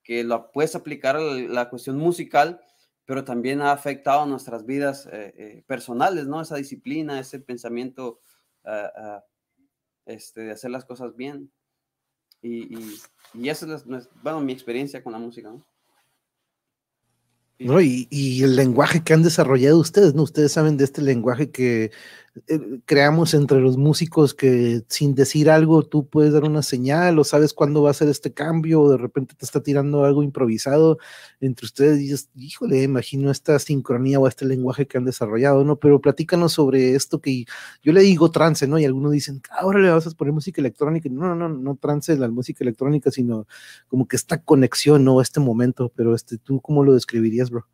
[0.08, 2.62] que lo puedes aplicar a la, cuestión musical,
[3.04, 6.40] pero también ha afectado nuestras vidas eh, eh, personales, ¿no?
[6.40, 8.22] Esa disciplina, ese pensamiento
[8.64, 9.26] ah, ah,
[10.06, 11.52] este, de hacer las cosas bien.
[12.42, 12.96] Y, y,
[13.34, 13.84] y esa es,
[14.24, 15.68] bueno, mi experiencia con la música, ¿no?
[17.60, 17.82] ¿No?
[17.82, 20.24] Y, y, el lenguaje que han desarrollado ustedes, ¿no?
[20.24, 21.92] Ustedes saben de este lenguaje que
[22.48, 27.24] eh, creamos entre los músicos que sin decir algo tú puedes dar una señal o
[27.24, 31.00] sabes cuándo va a ser este cambio o de repente te está tirando algo improvisado
[31.40, 35.78] entre ustedes y dices, híjole, imagino esta sincronía o este lenguaje que han desarrollado, ¿no?
[35.80, 37.46] Pero platícanos sobre esto que
[37.82, 38.78] yo le digo trance, ¿no?
[38.80, 41.10] Y algunos dicen, ahora le vas a poner música electrónica.
[41.10, 43.48] No, no, no, no trance la música electrónica, sino
[43.88, 45.22] como que esta conexión, ¿no?
[45.22, 47.66] Este momento, pero este, ¿tú cómo lo describirías, bro?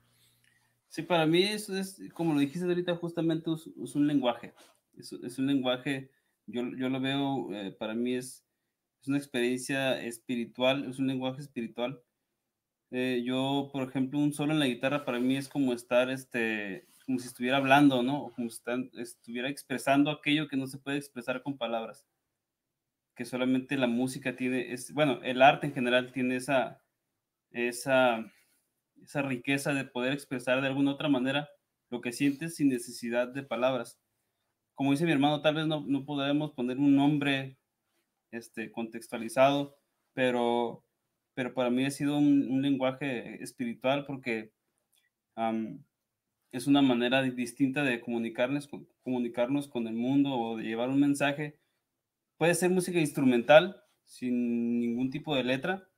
[0.93, 4.53] Sí, para mí eso es, como lo dijiste ahorita, justamente es, un lenguaje.
[4.95, 6.11] Es, es, un lenguaje,
[6.45, 8.45] yo, yo lo veo, eh, para mí es,
[9.01, 11.99] es, una experiencia espiritual, es un lenguaje espiritual.
[12.91, 16.87] Eh, yo, por ejemplo, un solo en la guitarra para mí es como estar, este,
[17.07, 18.31] como si estuviera hablando, ¿no?
[18.35, 18.61] Como si
[18.97, 22.05] estuviera expresando aquello que no se puede expresar con palabras.
[23.15, 26.83] Que solamente la música tiene, es, bueno, el arte en general tiene esa,
[27.49, 28.31] esa
[29.03, 31.49] esa riqueza de poder expresar de alguna otra manera
[31.89, 33.99] lo que sientes sin necesidad de palabras.
[34.75, 37.57] Como dice mi hermano, tal vez no, no podemos poner un nombre
[38.31, 39.77] este, contextualizado,
[40.13, 40.83] pero,
[41.35, 44.51] pero para mí ha sido un, lenguaje espiritual porque
[46.51, 48.69] es una manera distinta de comunicarnos,
[49.03, 51.59] comunicarnos con el mundo o de llevar un mensaje.
[52.37, 55.89] Puede ser música instrumental, sin ningún tipo de letra,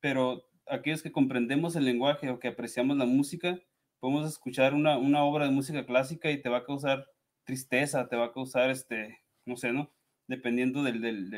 [0.00, 3.58] pero aquellos que comprendemos el lenguaje o que apreciamos la música,
[4.00, 7.06] podemos escuchar una, una, obra de música clásica y te va a causar
[7.44, 9.92] tristeza, te va a causar, este, no sé, ¿no?
[10.26, 11.30] Dependiendo del, del,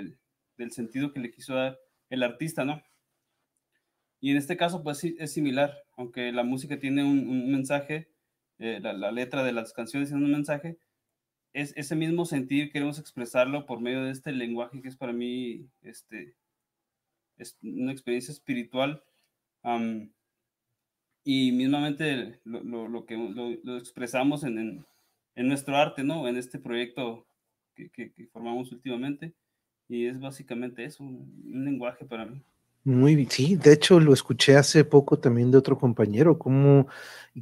[0.56, 1.78] del, sentido que le quiso dar
[2.10, 2.82] el artista, ¿no?
[4.20, 8.10] Y en este caso, pues sí, es similar, aunque la música tiene un, un mensaje,
[8.58, 10.78] eh, la, la, letra de las canciones tiene un mensaje,
[11.52, 15.68] es ese mismo sentir queremos expresarlo por medio de este lenguaje que es para mí,
[15.82, 16.36] este,
[17.38, 19.02] es una experiencia espiritual
[21.24, 24.86] y mismamente lo, lo, que lo, expresamos en, en,
[25.34, 26.26] en, nuestro arte, ¿no?
[26.28, 27.26] En este proyecto
[27.74, 29.34] que, que, formamos últimamente.
[29.88, 32.42] Y es básicamente eso, un lenguaje para mí.
[32.84, 36.86] Muy bien, sí, de hecho lo escuché hace poco también de otro compañero, como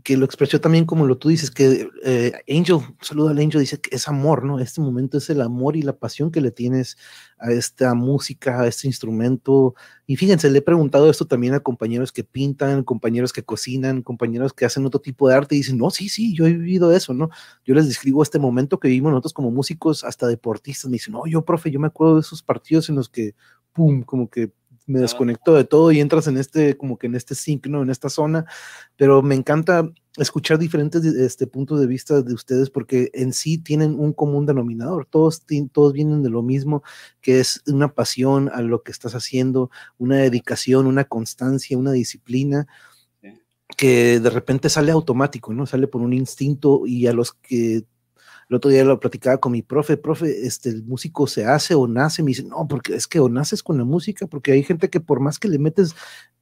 [0.03, 3.80] que lo expresó también como lo tú dices, que eh, Angel, saludo al Angel, dice
[3.80, 4.59] que es amor, ¿no?
[4.59, 6.97] Este momento es el amor y la pasión que le tienes
[7.39, 9.76] a esta música, a este instrumento.
[10.09, 14.53] Y fíjense, le he preguntado esto también a compañeros que pintan, compañeros que cocinan, compañeros
[14.53, 17.14] que hacen otro tipo de arte y dicen, no, sí, sí, yo he vivido eso,
[17.14, 17.30] ¿no?
[17.64, 21.26] Yo les describo este momento que vivimos nosotros como músicos, hasta deportistas, me dicen, no,
[21.28, 23.34] yo, profe, yo me acuerdo de esos partidos en los que,
[23.72, 24.51] pum, como que
[24.89, 27.82] me desconecto de todo y entras en este, como que en este sync, ¿no?
[27.82, 28.47] En esta zona,
[28.97, 34.01] pero me encanta escuchar diferentes este, puntos de vista de ustedes porque en sí tienen
[34.01, 36.82] un común denominador, todos, todos vienen de lo mismo,
[37.20, 42.66] que es una pasión a lo que estás haciendo, una dedicación, una constancia, una disciplina
[43.76, 45.66] que de repente sale automático, ¿no?
[45.66, 47.84] Sale por un instinto y a los que
[48.49, 51.87] el otro día lo platicaba con mi profe, profe, este, el músico se hace o
[51.87, 54.89] nace, me dice, no, porque es que o naces con la música, porque hay gente
[54.89, 55.95] que por más que le metes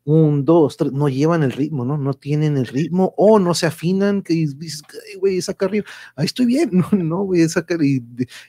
[0.04, 1.98] un, dos, tres, no llevan el ritmo, ¿no?
[1.98, 4.82] No tienen el ritmo o no se afinan, que dices,
[5.18, 5.84] güey, saca arriba,
[6.14, 8.04] ahí estoy bien, no, no, güey, sacar y,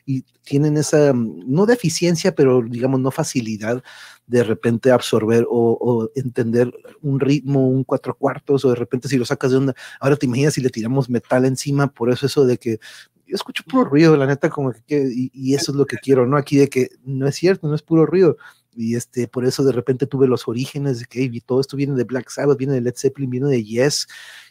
[0.06, 3.84] y tienen esa, no deficiencia, pero digamos, no facilidad
[4.28, 9.18] de repente absorber o, o, entender un ritmo, un cuatro cuartos, o de repente si
[9.18, 12.46] lo sacas de onda, ahora te imaginas si le tiramos metal encima, por eso eso
[12.46, 12.80] de que
[13.28, 16.26] yo escucho puro ruido, la neta, como que, y, y, eso es lo que quiero,
[16.26, 16.38] ¿no?
[16.38, 18.38] Aquí de que no es cierto, no es puro ruido.
[18.76, 21.96] Y este, por eso de repente tuve los orígenes de que y todo esto viene
[21.96, 24.08] de Black Sabbath, viene de Led Zeppelin, viene de Yes,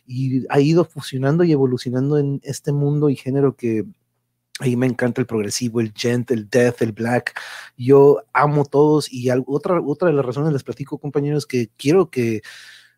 [0.06, 3.84] y ha ido fusionando y evolucionando en este mundo y género que
[4.58, 7.38] ahí me encanta el progresivo, el gent, el death, el black.
[7.76, 12.10] Yo amo todos y algo, otra, otra de las razones les platico, compañeros, que quiero
[12.10, 12.42] que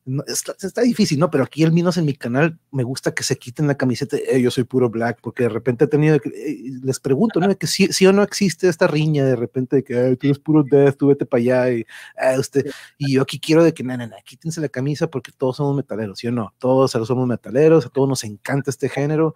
[0.09, 1.31] no, está, está, difícil, ¿no?
[1.31, 4.41] Pero aquí al menos en mi canal me gusta que se quiten la camiseta, eh,
[4.41, 7.57] yo soy puro black, porque de repente he tenido, que, eh, les pregunto, ¿no?
[7.57, 10.63] Que si, si, o no existe esta riña de repente de que tú eres puro
[10.63, 13.97] death, tú vete para allá, y, eh, usted, y yo aquí quiero de que, no,
[13.97, 16.55] no, no, quítense la camisa porque todos somos metaleros, ¿sí o no?
[16.59, 19.35] Todos somos metaleros, a todos nos encanta este género,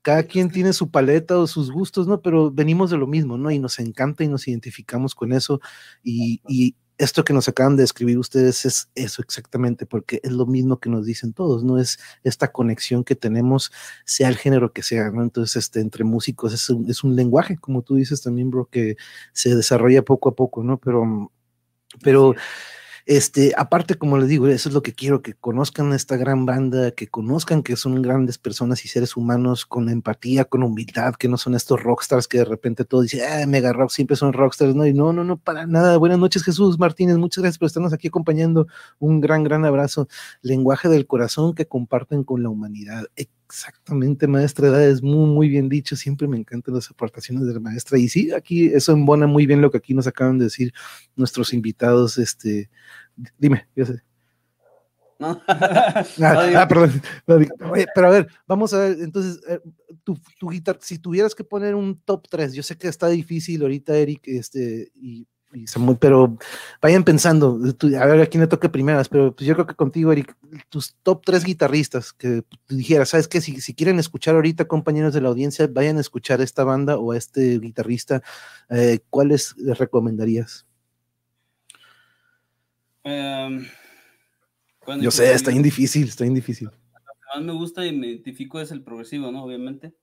[0.00, 2.22] cada quien tiene su paleta o sus gustos, ¿no?
[2.22, 3.50] Pero venimos de lo mismo, ¿no?
[3.50, 5.60] Y nos encanta y nos identificamos con eso
[6.02, 10.46] y, y esto que nos acaban de escribir ustedes es eso exactamente, porque es lo
[10.46, 11.78] mismo que nos dicen todos, ¿no?
[11.78, 13.72] Es esta conexión que tenemos,
[14.04, 15.22] sea el género que sea, ¿no?
[15.22, 18.96] Entonces, este, entre músicos es un, es un lenguaje, como tú dices también, bro, que
[19.32, 20.78] se desarrolla poco a poco, ¿no?
[20.78, 21.32] Pero,
[22.02, 22.34] pero...
[23.06, 26.90] Este, aparte, como les digo, eso es lo que quiero, que conozcan esta gran banda,
[26.90, 31.36] que conozcan que son grandes personas y seres humanos con empatía, con humildad, que no
[31.38, 34.84] son estos rockstars que de repente todo dice, ah, mega rock, siempre son rockstars, no,
[34.84, 35.98] y no, no, no, para nada.
[35.98, 38.66] Buenas noches, Jesús Martínez, muchas gracias por estarnos aquí acompañando.
[38.98, 40.08] Un gran, gran abrazo.
[40.42, 43.04] Lenguaje del corazón que comparten con la humanidad.
[43.48, 45.94] Exactamente, maestra Edad, es muy, muy bien dicho.
[45.94, 47.96] Siempre me encantan las aportaciones de la maestra.
[47.96, 50.72] Y sí, aquí eso embona muy bien lo que aquí nos acaban de decir
[51.14, 52.18] nuestros invitados.
[52.18, 52.68] Este,
[53.38, 54.02] dime, yo sé.
[55.18, 55.40] No.
[55.48, 57.00] ah, ah, perdón.
[57.70, 59.60] Oye, pero a ver, vamos a ver, entonces, eh,
[60.04, 63.62] tu, tu guitarra, si tuvieras que poner un top 3, yo sé que está difícil
[63.62, 65.26] ahorita, Eric, este, y
[65.66, 66.36] Samuel, pero
[66.82, 67.58] vayan pensando,
[67.98, 70.36] a ver a quién le toque primeras, pero pues yo creo que contigo, Eric,
[70.68, 73.40] tus top tres guitarristas que dijeras, ¿sabes qué?
[73.40, 77.12] Si, si, quieren escuchar ahorita, compañeros de la audiencia, vayan a escuchar esta banda o
[77.12, 78.22] a este guitarrista,
[78.68, 80.66] eh, ¿cuáles les recomendarías?
[83.04, 83.64] Um,
[85.00, 86.66] yo sé, está bien difícil, está bien difícil.
[86.66, 89.44] Lo que más me gusta y me identifico es el progresivo, ¿no?
[89.44, 89.94] Obviamente.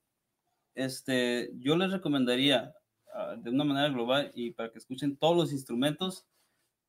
[0.75, 2.73] Este, yo les recomendaría
[3.13, 6.25] uh, de una manera global y para que escuchen todos los instrumentos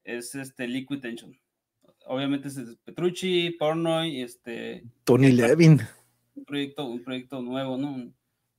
[0.05, 1.39] es este Liquid Tension.
[2.07, 5.81] Obviamente es Petrucci, Pornoy, este Tony Levin.
[6.35, 8.13] Un proyecto, un proyecto nuevo, ¿no?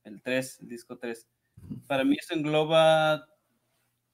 [0.04, 1.28] El 3, el disco 3.
[1.86, 3.28] Para mí eso engloba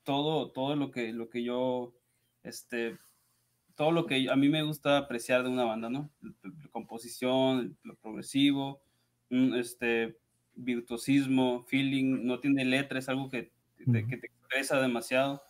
[0.03, 1.95] todo, todo lo que, lo que yo,
[2.43, 2.99] este,
[3.75, 6.11] todo lo que a mí me gusta apreciar de una banda, ¿no?
[6.21, 8.83] La composición, lo progresivo,
[9.31, 10.19] este,
[10.55, 13.51] virtuosismo, feeling, no tiene letra, es algo que
[13.93, 15.43] te, que te expresa demasiado.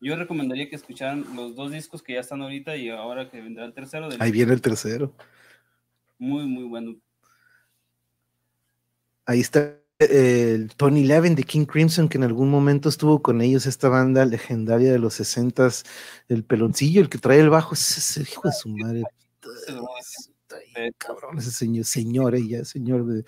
[0.00, 3.64] Yo recomendaría que escucharan los dos discos que ya están ahorita y ahora que vendrá
[3.64, 4.08] el tercero.
[4.08, 5.14] Del Ahí viene el tercero.
[6.18, 6.96] Muy, muy bueno.
[9.26, 13.66] Ahí está el Tony Levin de King Crimson, que en algún momento estuvo con ellos,
[13.66, 15.68] esta banda legendaria de los 60
[16.28, 19.02] el peloncillo, el que trae el bajo, ese, ese hijo de su madre.
[20.98, 23.24] Cabrón, ese señor, señor, ella, señor de,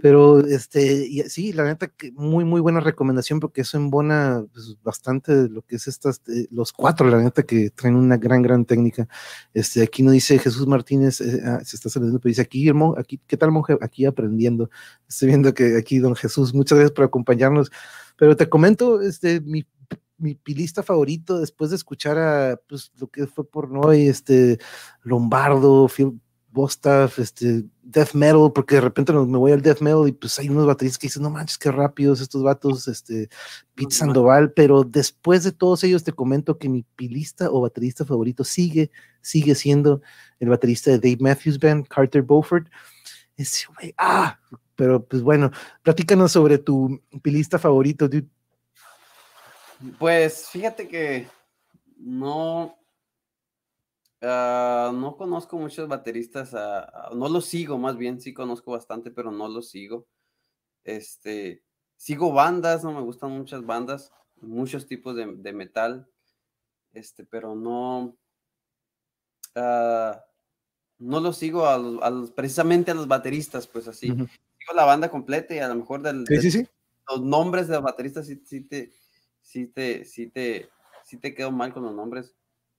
[0.00, 4.76] pero este, y, sí, la neta que muy, muy buena recomendación porque eso embona pues,
[4.82, 8.42] bastante de lo que es estas, eh, los cuatro, la neta que traen una gran,
[8.42, 9.08] gran técnica.
[9.52, 12.94] Este, aquí no dice Jesús Martínez, eh, ah, se está saliendo, pero dice aquí, hermano,
[12.98, 13.76] aquí, ¿qué tal monje?
[13.80, 14.70] Aquí aprendiendo.
[15.08, 17.70] Estoy viendo que aquí, don Jesús, muchas gracias por acompañarnos.
[18.16, 19.64] Pero te comento, este, mi
[20.16, 24.58] mi pilista favorito después de escuchar a pues, lo que fue por no este
[25.02, 26.20] Lombardo, Phil
[26.54, 30.48] Bostaff, este, death metal, porque de repente me voy al death metal y pues hay
[30.48, 33.28] unos bateristas que dicen, no manches, qué rápidos estos vatos, este,
[33.74, 38.44] Pete Sandoval, pero después de todos ellos te comento que mi pilista o baterista favorito
[38.44, 40.00] sigue, sigue siendo
[40.38, 42.68] el baterista de Dave Matthews Band, Carter Beaufort.
[43.36, 44.38] Ese güey, ah,
[44.76, 45.50] pero pues bueno,
[45.82, 48.28] platícanos sobre tu pilista favorito, dude.
[49.98, 51.26] Pues fíjate que
[51.98, 52.78] no,
[54.24, 59.30] Uh, no conozco muchos bateristas, uh, no los sigo más bien, sí conozco bastante, pero
[59.30, 60.06] no los sigo.
[60.82, 61.62] Este,
[61.96, 66.08] sigo bandas, no me gustan muchas bandas, muchos tipos de, de metal,
[66.94, 68.16] este, pero no,
[69.54, 74.10] no los sigo a los, a los, precisamente a los bateristas, pues así.
[74.10, 74.28] Uh -huh.
[74.58, 76.68] Sigo la banda completa y a lo mejor del, sí, sí, sí.
[77.10, 78.90] los nombres de los bateristas sí, sí, te,
[79.42, 80.70] sí, te, sí, te,
[81.04, 82.34] sí te quedo mal con los nombres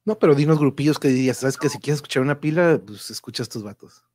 [0.05, 3.49] No, pero dinos grupillos que dirías, sabes que si quieres escuchar una pila, pues escuchas
[3.49, 4.05] tus vatos.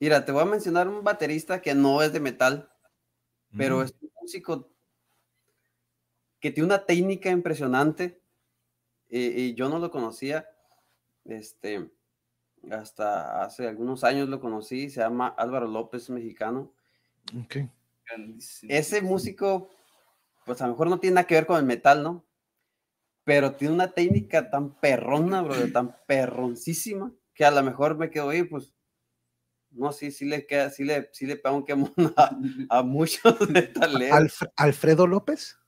[0.00, 2.70] Mira, te voy a mencionar un baterista que no es de metal,
[3.56, 3.82] pero Mm.
[3.82, 4.70] es un músico
[6.40, 8.20] que tiene una técnica impresionante
[9.08, 10.48] y, y yo no lo conocía,
[11.24, 11.90] este,
[12.70, 16.72] hasta hace algunos años lo conocí, se llama Álvaro López, mexicano.
[17.44, 17.56] Ok.
[18.08, 18.72] Grandísimo.
[18.72, 19.70] Ese músico,
[20.44, 22.24] pues a lo mejor no tiene nada que ver con el metal, ¿no?
[23.26, 28.26] Pero tiene una técnica tan perrona, bro, tan perroncísima, que a lo mejor me quedo,
[28.26, 28.72] oye, pues,
[29.70, 32.30] no, sí, sí le queda, sí le, sí le pega un quemón a,
[32.70, 34.16] a muchos metaleros.
[34.16, 35.58] Alf- Alfredo López.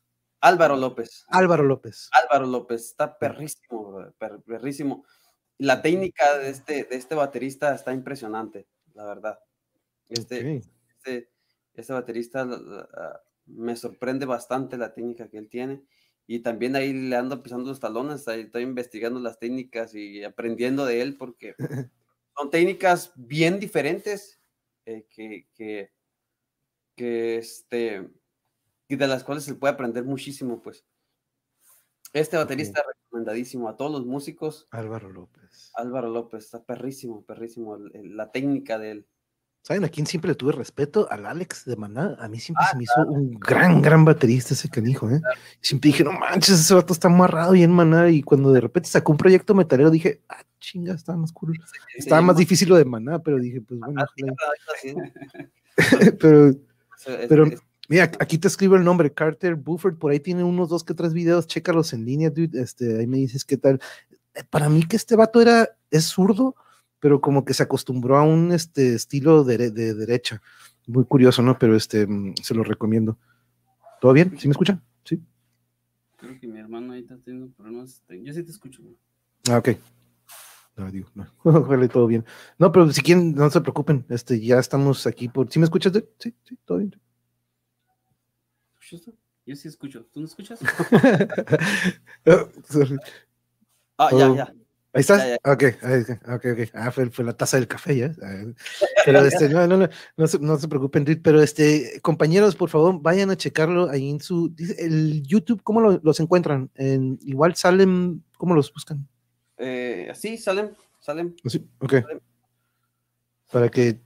[0.40, 1.26] Álvaro López.
[1.30, 2.08] Álvaro López.
[2.12, 5.04] Álvaro López, está perrísimo, bro, per- perrísimo.
[5.58, 9.40] La técnica de este, de este baterista está impresionante, la verdad.
[10.08, 11.32] Este, este,
[11.74, 12.46] este baterista
[13.46, 15.82] me sorprende bastante la técnica que él tiene.
[16.30, 20.84] Y también ahí le ando pisando los talones, ahí estoy investigando las técnicas y aprendiendo
[20.84, 21.54] de él porque
[22.36, 24.38] son técnicas bien diferentes
[24.84, 25.90] eh, que, que,
[26.94, 28.10] que, este,
[28.88, 30.84] y de las cuales se puede aprender muchísimo, pues.
[32.12, 34.68] Este baterista recomendadísimo a todos los músicos.
[34.70, 35.70] Álvaro López.
[35.74, 39.08] Álvaro López, está perrísimo, perrísimo el- el- la técnica de él.
[39.62, 41.06] ¿Saben a quién siempre le tuve respeto?
[41.10, 42.16] Al Alex de Maná.
[42.20, 45.20] A mí siempre Ah, se me hizo un gran, gran baterista ese canijo, ¿eh?
[45.60, 48.08] Siempre dije, no manches, ese vato está amarrado y en Maná.
[48.08, 51.58] Y cuando de repente sacó un proyecto metalero, dije, ah, chinga, estaba más cool.
[51.96, 54.04] Estaba más difícil lo de Maná, pero dije, pues bueno,
[56.20, 56.52] pero
[57.28, 57.46] Pero-
[57.90, 61.14] Mira, aquí te escribo el nombre, Carter Bufford, por ahí tiene unos dos que tres
[61.14, 63.80] videos, chécalos en línea, dude, este, ahí me dices qué tal.
[64.34, 66.54] Eh, Para mí que este vato era, es zurdo,
[67.00, 70.42] pero como que se acostumbró a un este, estilo de, de derecha.
[70.86, 71.58] Muy curioso, ¿no?
[71.58, 73.18] Pero este, mm, se lo recomiendo.
[74.00, 74.38] ¿Todo bien?
[74.38, 74.82] ¿Sí me escuchan?
[75.04, 75.22] Sí.
[76.16, 77.94] Creo que mi hermano ahí está teniendo problemas.
[77.94, 78.82] este, Yo sí te escucho.
[79.50, 79.70] Ah, ok.
[80.76, 81.26] No, digo, no.
[81.42, 82.24] Ojalá todo bien.
[82.58, 85.92] No, pero si quieren, no se preocupen, este, ya estamos aquí por, ¿sí me escuchas?
[86.18, 86.96] Sí, sí, todo bien.
[89.44, 90.04] Yo sí escucho.
[90.12, 90.60] ¿Tú no escuchas?
[94.00, 94.54] Ah, ya, ya.
[94.92, 95.18] Ahí estás.
[95.26, 96.70] Ya, Ok, ahí está, ok, ok.
[96.74, 98.12] Ah, fue, fue la taza del café ya.
[99.04, 103.00] Pero este, no, no, no, no se, no se preocupen, pero este, compañeros, por favor,
[103.00, 106.70] vayan a checarlo ahí en su, el YouTube, ¿cómo lo- los encuentran?
[106.74, 109.06] En, igual salen, ¿cómo los buscan?
[109.58, 111.36] Eh, sí, salen, salen.
[111.44, 111.94] Sí, ok.
[113.52, 114.00] Para que,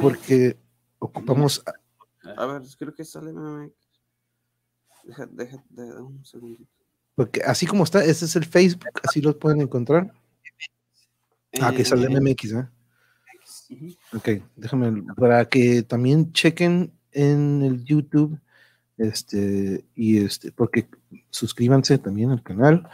[0.00, 0.56] porque
[0.98, 1.62] ocupamos,
[2.36, 3.32] A ver, creo que sale.
[5.04, 6.64] Deja, deja, deja un segundito.
[7.16, 10.12] Porque así como está, ese es el Facebook, así los pueden encontrar.
[11.60, 12.68] Ah, que sale Eh, MX, ¿eh?
[13.70, 13.94] Ujú.
[14.14, 18.38] Ok, déjame, para que también chequen en el YouTube,
[18.98, 20.88] este, y este, porque
[21.30, 22.88] suscríbanse también al canal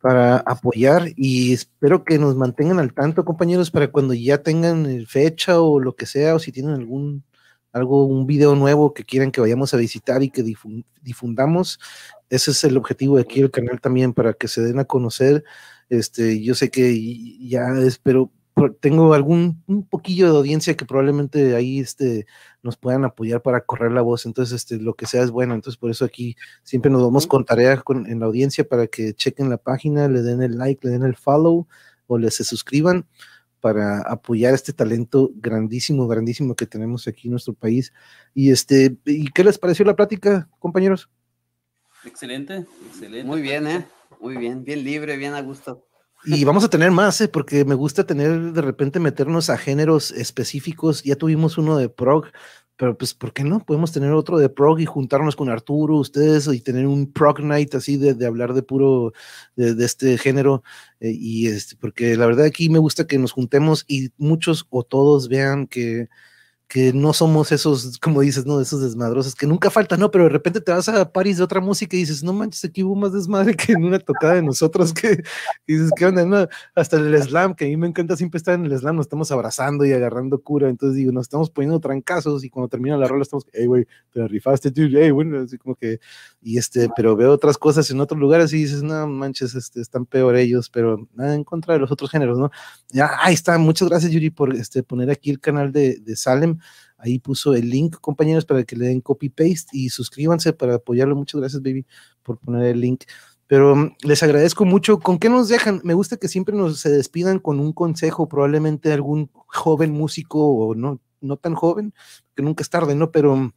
[0.00, 5.04] para apoyar y espero que nos mantengan al tanto, compañeros, para cuando ya tengan eh,
[5.06, 7.24] fecha o lo que sea, o si tienen algún,
[7.72, 11.78] algo, un video nuevo que quieran que vayamos a visitar y que difun- difundamos,
[12.30, 15.44] ese es el objetivo de aquí del canal también, para que se den a conocer,
[15.88, 18.32] este, yo sé que ya espero,
[18.80, 22.26] tengo algún un poquillo de audiencia que probablemente ahí este,
[22.62, 24.24] nos puedan apoyar para correr la voz.
[24.26, 25.54] Entonces, este, lo que sea es bueno.
[25.54, 29.12] Entonces, por eso aquí siempre nos vamos con tarea con- en la audiencia para que
[29.14, 31.68] chequen la página, le den el like, le den el follow
[32.06, 33.06] o les se suscriban
[33.60, 37.92] para apoyar este talento grandísimo, grandísimo que tenemos aquí en nuestro país.
[38.34, 41.10] Y este, ¿y qué les pareció la plática, compañeros?
[42.06, 43.24] Excelente, excelente.
[43.24, 43.86] Muy bien, ¿eh?
[44.20, 45.84] Muy bien, bien libre, bien a gusto.
[46.24, 47.28] Y vamos a tener más, ¿eh?
[47.28, 51.02] porque me gusta tener de repente meternos a géneros específicos.
[51.04, 52.26] Ya tuvimos uno de prog,
[52.76, 53.60] pero pues, ¿por qué no?
[53.60, 57.74] Podemos tener otro de prog y juntarnos con Arturo, ustedes, y tener un prog night
[57.74, 59.12] así de, de hablar de puro,
[59.54, 60.64] de, de este género.
[61.00, 64.82] eh, y este, porque la verdad aquí me gusta que nos juntemos y muchos o
[64.82, 66.08] todos vean que
[66.68, 68.60] que no somos esos, como dices, ¿no?
[68.60, 70.10] Esos desmadrosos que nunca faltan, ¿no?
[70.10, 72.82] Pero de repente te vas a París de otra música y dices, no manches, aquí
[72.82, 75.22] hubo más desmadre que en una tocada de nosotros, que
[75.66, 76.24] dices, ¿qué onda?
[76.24, 79.06] No, hasta el slam, que a mí me encanta siempre estar en el slam, nos
[79.06, 83.06] estamos abrazando y agarrando cura, entonces digo, nos estamos poniendo trancazos y cuando termina la
[83.06, 86.00] rola estamos, hey, güey, te la rifaste, tú, hey, bueno, así como que,
[86.42, 90.04] y este, pero veo otras cosas en otros lugares y dices, no manches, este, están
[90.04, 92.50] peor ellos, pero nada en contra de los otros géneros, ¿no?
[92.90, 96.55] Ya, ahí está, muchas gracias, Yuri, por este, poner aquí el canal de, de Salem.
[96.98, 101.14] Ahí puso el link, compañeros, para que le den copy paste y suscríbanse para apoyarlo.
[101.16, 101.86] Muchas gracias, baby,
[102.22, 103.04] por poner el link.
[103.46, 104.98] Pero um, les agradezco mucho.
[104.98, 105.80] ¿Con qué nos dejan?
[105.84, 110.74] Me gusta que siempre nos se despidan con un consejo, probablemente algún joven músico o
[110.74, 111.94] no, no tan joven,
[112.34, 113.12] que nunca es tarde, ¿no?
[113.12, 113.52] Pero um,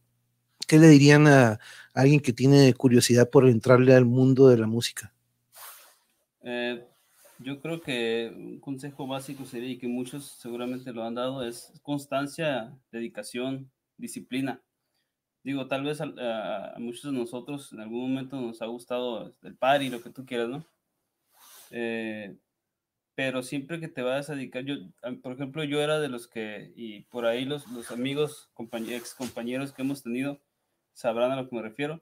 [0.68, 1.60] ¿qué le dirían a,
[1.94, 5.14] alguien que tiene curiosidad por entrarle al mundo de la música?
[6.42, 6.86] Eh,
[7.40, 11.72] Yo creo que un consejo básico sería, y que muchos seguramente lo han dado, es
[11.84, 14.62] constancia, dedicación, disciplina.
[15.44, 19.82] Digo, tal vez a, muchos de nosotros en algún momento nos ha gustado el par
[19.82, 20.66] y lo que tú quieras, ¿no?
[21.72, 22.36] Eh,
[23.16, 24.76] pero siempre que te vas a dedicar, yo,
[25.22, 28.50] por ejemplo, yo era de los que, y por ahí los, los amigos,
[28.90, 30.42] ex compañeros que hemos tenido,
[30.94, 32.02] sabrán a lo que me refiero.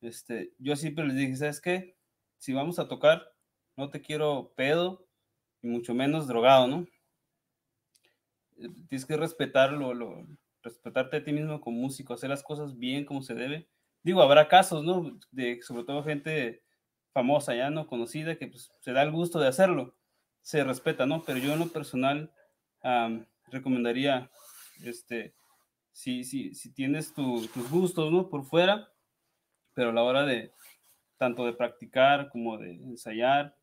[0.00, 1.96] Este, yo siempre les dije, ¿sabes qué?
[2.38, 3.33] Si vamos a tocar,
[3.76, 5.06] no te quiero pedo,
[5.62, 6.86] y mucho menos drogado, ¿no?
[8.58, 10.26] Eh, tienes que respetarlo, lo,
[10.62, 13.68] respetarte a ti mismo como músico, hacer las cosas bien como se debe.
[14.02, 15.18] Digo, habrá casos, ¿no?
[15.30, 16.62] De sobre todo gente
[17.12, 17.86] famosa ya, ¿no?
[17.86, 19.96] Conocida, que pues, se da el gusto de hacerlo,
[20.42, 21.22] se respeta, ¿no?
[21.22, 22.32] Pero yo en lo personal
[23.50, 24.30] recomendaría,
[24.82, 25.34] este,
[25.92, 28.28] si, si, si tienes tus gustos, ¿no?
[28.28, 28.92] Por fuera,
[29.72, 30.52] pero a la hora de,
[31.16, 33.56] tanto de practicar como de ensayar,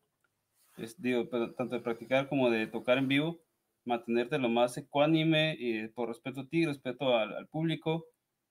[0.98, 3.42] digo, tanto de practicar como de tocar en vivo,
[3.84, 8.06] mantenerte lo más ecuánime y por respeto a ti, respeto al, público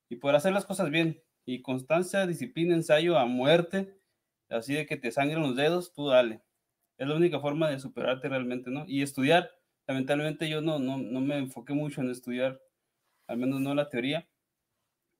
[0.09, 1.21] y poder hacer las cosas bien.
[1.45, 3.97] Y constancia, disciplina, ensayo a muerte,
[4.49, 6.41] así de que te sangren los dedos, tú dale.
[6.97, 8.85] Es la única forma de superarte realmente, ¿no?
[8.87, 9.49] Y estudiar,
[9.87, 12.61] lamentablemente yo no, no, no me enfoqué mucho en estudiar,
[13.27, 14.29] al menos no la teoría,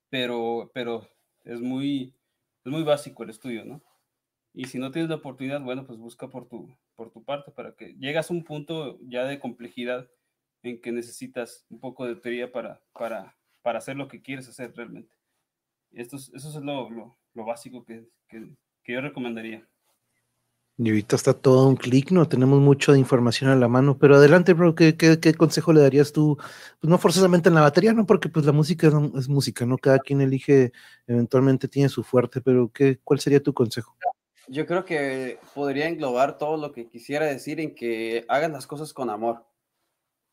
[0.10, 1.08] pero, pero
[1.44, 2.14] es muy,
[2.64, 3.82] es muy básico el estudio, ¿no?
[4.54, 7.74] Y si no tienes la oportunidad, bueno, pues busca por tu, por tu parte para
[7.76, 10.10] que llegas a un punto ya de complejidad
[10.64, 14.74] en que necesitas un poco de teoría para, para, para hacer lo que quieres hacer
[14.76, 15.14] realmente.
[15.92, 18.50] Esto es, eso es lo, lo, lo básico que, que,
[18.84, 19.68] que, yo recomendaría.
[20.78, 22.28] Y ahorita está todo un clic, ¿no?
[22.28, 26.12] Tenemos mucha información a la mano, pero adelante, bro, ¿qué, qué, qué consejo le darías
[26.12, 26.38] tú?
[26.80, 28.06] Pues no forzosamente en la batería, ¿no?
[28.06, 29.78] Porque pues la música es, música, ¿no?
[29.78, 30.72] Cada quien elige,
[31.08, 33.96] eventualmente tiene su fuerte, pero ¿qué, ¿cuál sería tu consejo?
[34.48, 38.94] Yo creo que podría englobar todo lo que quisiera decir en que hagan las cosas
[38.94, 39.46] con amor.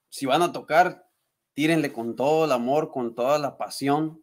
[0.08, 1.08] Si van a tocar,
[1.54, 4.22] tírenle con todo el amor, con toda la pasión.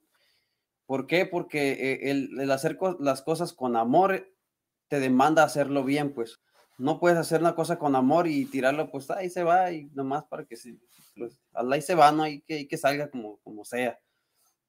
[0.86, 1.26] ¿Por qué?
[1.26, 4.28] Porque eh, el, hacer las cosas con amor
[4.88, 6.41] te demanda hacerlo bien, pues.
[6.78, 10.26] No puedes hacer una cosa con amor y tirarlo, pues ahí se va y nomás
[10.26, 10.78] para que se,
[11.16, 13.98] pues, ahí se va, no hay que, que salga como, como sea.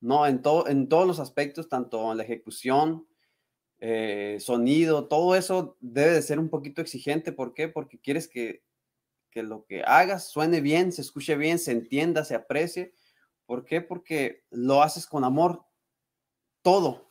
[0.01, 3.07] No, en, todo, en todos los aspectos, tanto en la ejecución,
[3.79, 7.33] eh, sonido, todo eso debe de ser un poquito exigente.
[7.33, 7.69] ¿Por qué?
[7.69, 8.63] Porque quieres que,
[9.31, 12.95] que lo que hagas suene bien, se escuche bien, se entienda, se aprecie.
[13.45, 13.81] ¿Por qué?
[13.81, 15.65] Porque lo haces con amor.
[16.63, 17.11] Todo,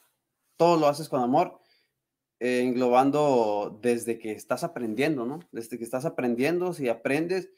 [0.57, 1.59] todo lo haces con amor,
[2.39, 5.39] eh, englobando desde que estás aprendiendo, ¿no?
[5.51, 7.49] Desde que estás aprendiendo, si aprendes,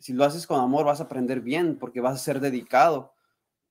[0.00, 3.11] si lo haces con amor, vas a aprender bien porque vas a ser dedicado.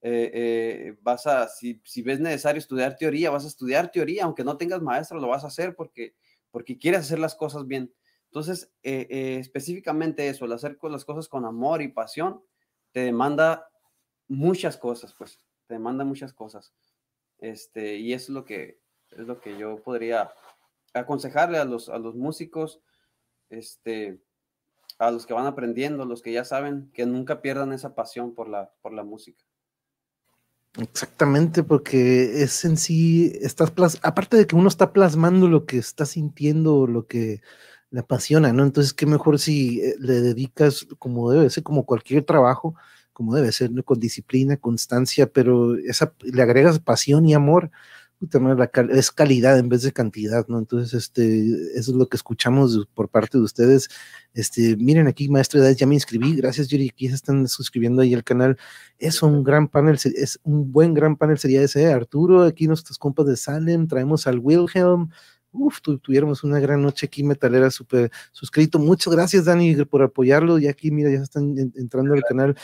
[0.04, 4.44] Eh, eh, vas a, si, si, ves necesario estudiar teoría, vas a estudiar teoría, aunque
[4.44, 6.16] no tengas maestro, lo vas a hacer porque,
[6.50, 7.94] porque quieres hacer las cosas bien.
[8.26, 12.42] Entonces, eh, específicamente eso, el hacer las cosas con amor y pasión,
[12.92, 13.70] te demanda
[14.28, 15.38] muchas cosas, pues,
[15.68, 16.74] te demanda muchas cosas.
[17.38, 18.80] Este, y es lo que,
[19.12, 20.34] es lo que yo podría
[20.94, 22.82] aconsejarle a los, a los músicos,
[23.50, 24.22] este,
[24.98, 28.48] a los que van aprendiendo, los que ya saben, que nunca pierdan esa pasión por
[28.48, 29.44] la, por la música.
[30.80, 33.74] Exactamente, porque es en sí, estás
[34.04, 37.42] aparte de que uno está plasmando lo que está sintiendo, lo que
[37.90, 38.64] le apasiona, ¿no?
[38.64, 42.74] Entonces, qué mejor si eh, le dedicas como debe ser, como cualquier trabajo,
[43.12, 47.70] como debe ser, con disciplina, constancia, pero esa, le agregas pasión y amor,
[48.92, 50.60] es calidad en vez de cantidad, ¿no?
[50.60, 51.40] Entonces, este,
[51.76, 53.90] eso es lo que escuchamos por parte de ustedes.
[54.34, 58.02] Este, miren aquí, maestro de edad, ya me inscribí, gracias Yuri, aquí se están suscribiendo
[58.02, 58.58] ahí al canal.
[59.00, 63.26] Es un gran panel, es un buen gran panel sería ese, Arturo, aquí nuestros compas
[63.26, 65.10] de Salem, traemos al Wilhelm,
[65.54, 68.80] Uf, tuviéramos una gran noche aquí, metalera, súper suscrito.
[68.80, 70.58] Muchas gracias, Dani, por apoyarlo.
[70.60, 72.56] Y aquí, mira, ya están entrando al canal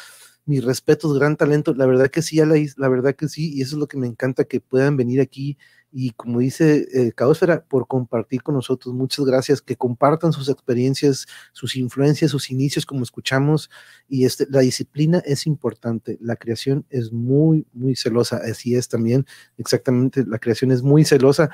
[0.47, 2.37] mis respetos, gran talento, la verdad que sí,
[2.77, 5.57] la verdad que sí, y eso es lo que me encanta que puedan venir aquí
[5.91, 11.27] y como dice eh, Caosfera, por compartir con nosotros, muchas gracias, que compartan sus experiencias,
[11.53, 13.69] sus influencias, sus inicios, como escuchamos,
[14.07, 19.25] y este, la disciplina es importante, la creación es muy, muy celosa, así es también,
[19.57, 21.49] exactamente, la creación es muy celosa,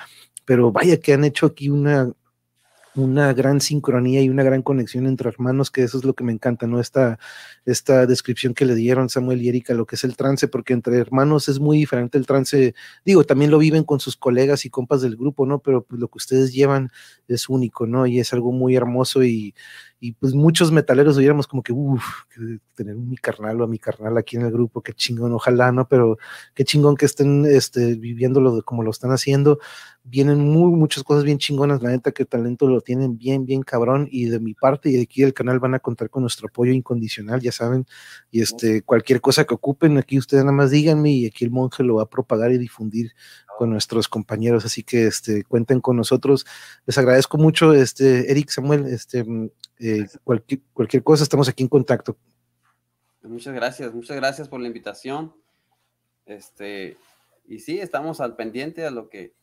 [0.45, 2.11] pero vaya que han hecho aquí una
[2.95, 6.31] una gran sincronía y una gran conexión entre hermanos, que eso es lo que me
[6.31, 6.79] encanta, ¿no?
[6.79, 7.19] Esta,
[7.65, 10.97] esta descripción que le dieron Samuel y Erika, lo que es el trance, porque entre
[10.97, 12.75] hermanos es muy diferente el trance,
[13.05, 15.59] digo, también lo viven con sus colegas y compas del grupo, ¿no?
[15.59, 16.89] Pero pues, lo que ustedes llevan
[17.27, 18.05] es único, ¿no?
[18.05, 19.53] Y es algo muy hermoso y,
[20.03, 22.03] y pues muchos metaleros hubiéramos como que, uff,
[22.75, 25.87] tener mi carnal o a mi carnal aquí en el grupo, qué chingón, ojalá, ¿no?
[25.87, 26.17] Pero
[26.53, 29.59] qué chingón que estén este, viviéndolo como lo están haciendo.
[30.03, 34.09] Vienen muy, muchas cosas bien chingonas, la neta que talento lo tienen bien, bien cabrón,
[34.11, 36.73] y de mi parte y de aquí del canal van a contar con nuestro apoyo
[36.73, 37.85] incondicional, ya saben,
[38.29, 41.81] y este, cualquier cosa que ocupen, aquí ustedes nada más díganme y aquí el monje
[41.81, 43.13] lo va a propagar y difundir
[43.57, 46.45] con nuestros compañeros, así que este, cuenten con nosotros.
[46.85, 49.49] Les agradezco mucho, este, Eric Samuel, este, mm,
[49.79, 52.17] eh, cualquier, cualquier cosa, estamos aquí en contacto.
[53.21, 55.33] Muchas gracias, muchas gracias por la invitación.
[56.25, 56.97] Este,
[57.45, 59.33] y sí, estamos al pendiente a lo que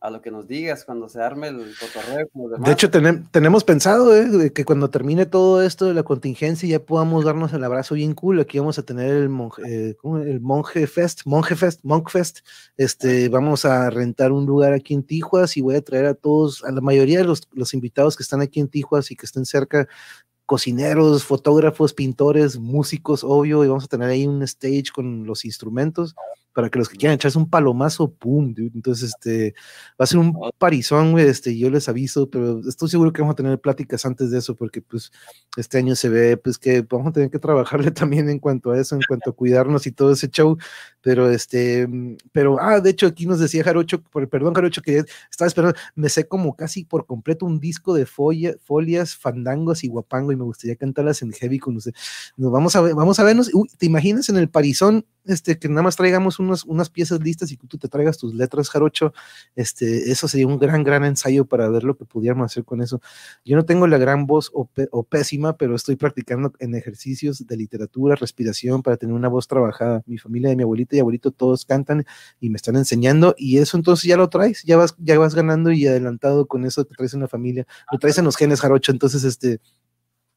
[0.00, 2.28] a lo que nos digas cuando se arme el cotorreo.
[2.58, 7.24] De hecho, tenemos pensado eh, que cuando termine todo esto de la contingencia ya podamos
[7.24, 8.40] darnos el abrazo bien cool.
[8.40, 9.96] Aquí vamos a tener el monje, eh,
[10.26, 12.40] el monje fest, monje fest, monk fest.
[12.76, 16.62] Este, vamos a rentar un lugar aquí en Tijuas y voy a traer a todos,
[16.64, 19.46] a la mayoría de los, los invitados que están aquí en Tijuas y que estén
[19.46, 19.88] cerca
[20.44, 26.14] cocineros, fotógrafos, pintores, músicos, obvio, y vamos a tener ahí un stage con los instrumentos
[26.56, 29.54] para que los que quieran echarse un palomazo, pum, Entonces, este,
[30.00, 33.34] va a ser un parizón, güey, este, yo les aviso, pero estoy seguro que vamos
[33.34, 35.12] a tener pláticas antes de eso, porque pues
[35.58, 38.80] este año se ve, pues que vamos a tener que trabajarle también en cuanto a
[38.80, 40.56] eso, en cuanto a cuidarnos y todo ese show,
[41.02, 41.86] pero este,
[42.32, 46.26] pero, ah, de hecho aquí nos decía Jarocho, perdón Jarocho, que estaba esperando, me sé
[46.26, 51.20] como casi por completo un disco de folias, fandangos y guapango, y me gustaría cantarlas
[51.20, 51.92] en heavy con usted.
[52.38, 55.82] Nos vamos a ver, vamos a vernos, ¿te imaginas en el parizón este, que nada
[55.82, 59.12] más traigamos unas, unas piezas listas y que tú te traigas tus letras, Jarocho,
[59.54, 63.00] este, eso sería un gran, gran ensayo para ver lo que pudiéramos hacer con eso.
[63.44, 64.68] Yo no tengo la gran voz o,
[65.04, 70.02] pésima, pero estoy practicando en ejercicios de literatura, respiración, para tener una voz trabajada.
[70.06, 72.04] Mi familia de mi abuelita y abuelito todos cantan
[72.40, 75.72] y me están enseñando y eso entonces ya lo traes, ya vas, ya vas ganando
[75.72, 78.92] y adelantado con eso que traes en la familia, lo traes en los genes, Jarocho,
[78.92, 79.60] entonces este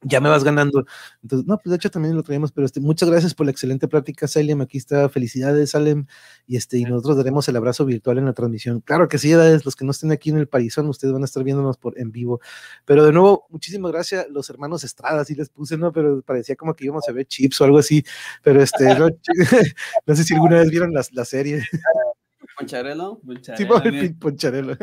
[0.01, 0.85] ya me vas ganando.
[1.21, 3.87] Entonces, no, pues de hecho también lo traemos, pero este, muchas gracias por la excelente
[3.87, 4.61] plática, Salem.
[4.61, 6.05] Aquí está, felicidades, Salem.
[6.47, 8.81] Y este, y nosotros daremos el abrazo virtual en la transmisión.
[8.81, 11.25] Claro que sí, edades, los que no estén aquí en el Parizón, ustedes van a
[11.25, 12.39] estar viéndonos por en vivo.
[12.85, 15.91] Pero de nuevo, muchísimas gracias, los hermanos Estrada, sí les puse, ¿no?
[15.91, 18.03] Pero parecía como que íbamos a ver chips o algo así.
[18.43, 19.09] Pero este, no,
[20.15, 21.65] sé si alguna vez vieron la, la serie.
[22.57, 23.21] Poncharelo.
[23.57, 23.65] Sí,
[24.19, 24.77] Poncharelo.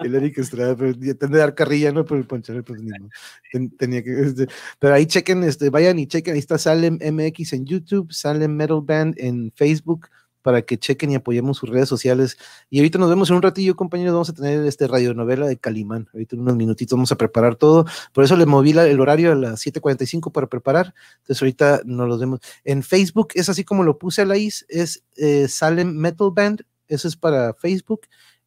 [0.00, 2.04] El Eric Estrada, pero tendría de dar carrilla, ¿no?
[2.04, 4.20] Por el ponchero, pues ni tenía que.
[4.20, 4.46] Este,
[4.78, 8.80] pero ahí chequen, este, vayan y chequen, ahí está Salem MX en YouTube, Salem Metal
[8.82, 10.08] Band en Facebook,
[10.44, 12.36] para que chequen y apoyemos sus redes sociales.
[12.68, 16.06] Y ahorita nos vemos en un ratillo, compañeros, vamos a tener este radionovela de Calimán.
[16.12, 17.86] Ahorita en unos minutitos vamos a preparar todo.
[18.12, 20.94] Por eso le moví el horario a las 7.45 para preparar.
[21.20, 22.40] Entonces ahorita nos los vemos.
[22.62, 26.62] En Facebook es así como lo puse a la is, es eh, Salem Metal Band,
[26.88, 28.02] eso es para Facebook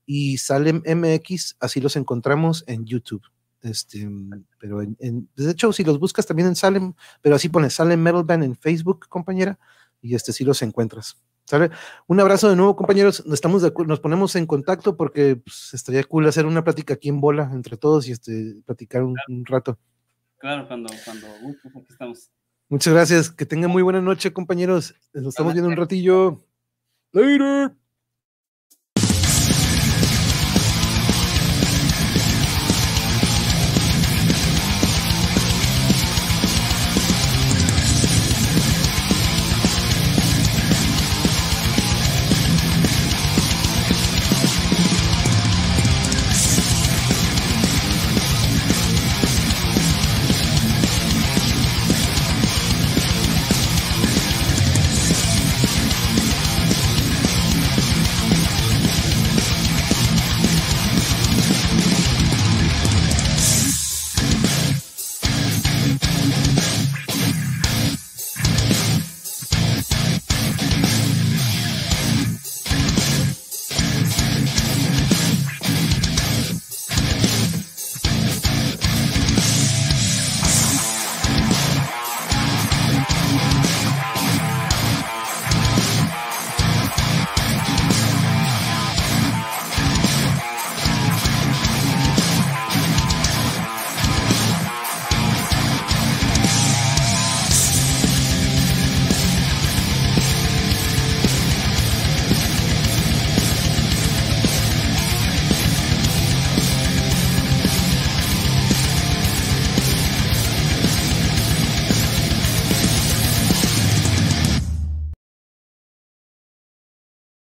[0.07, 3.21] y Salem MX, así los encontramos en YouTube.
[3.61, 4.09] Este,
[4.57, 8.23] pero en, de hecho, si los buscas también en Salem, pero así pones Salem Metal
[8.23, 9.59] Band en Facebook, compañera,
[10.01, 11.21] y este sí los encuentras.
[11.43, 11.71] ¿Sale?
[12.07, 13.23] Un abrazo de nuevo, compañeros.
[13.31, 17.21] Estamos de nos ponemos en contacto porque pues, estaría cool hacer una plática aquí en
[17.21, 19.15] bola entre todos y este, platicar un,
[19.45, 19.77] rato.
[20.37, 22.31] Claro, cuando, cuando aquí estamos.
[22.69, 23.31] Muchas gracias.
[23.31, 24.93] Que tengan muy buena noche, compañeros.
[25.13, 26.43] Nos estamos viendo un ratillo.
[27.13, 27.73] Later.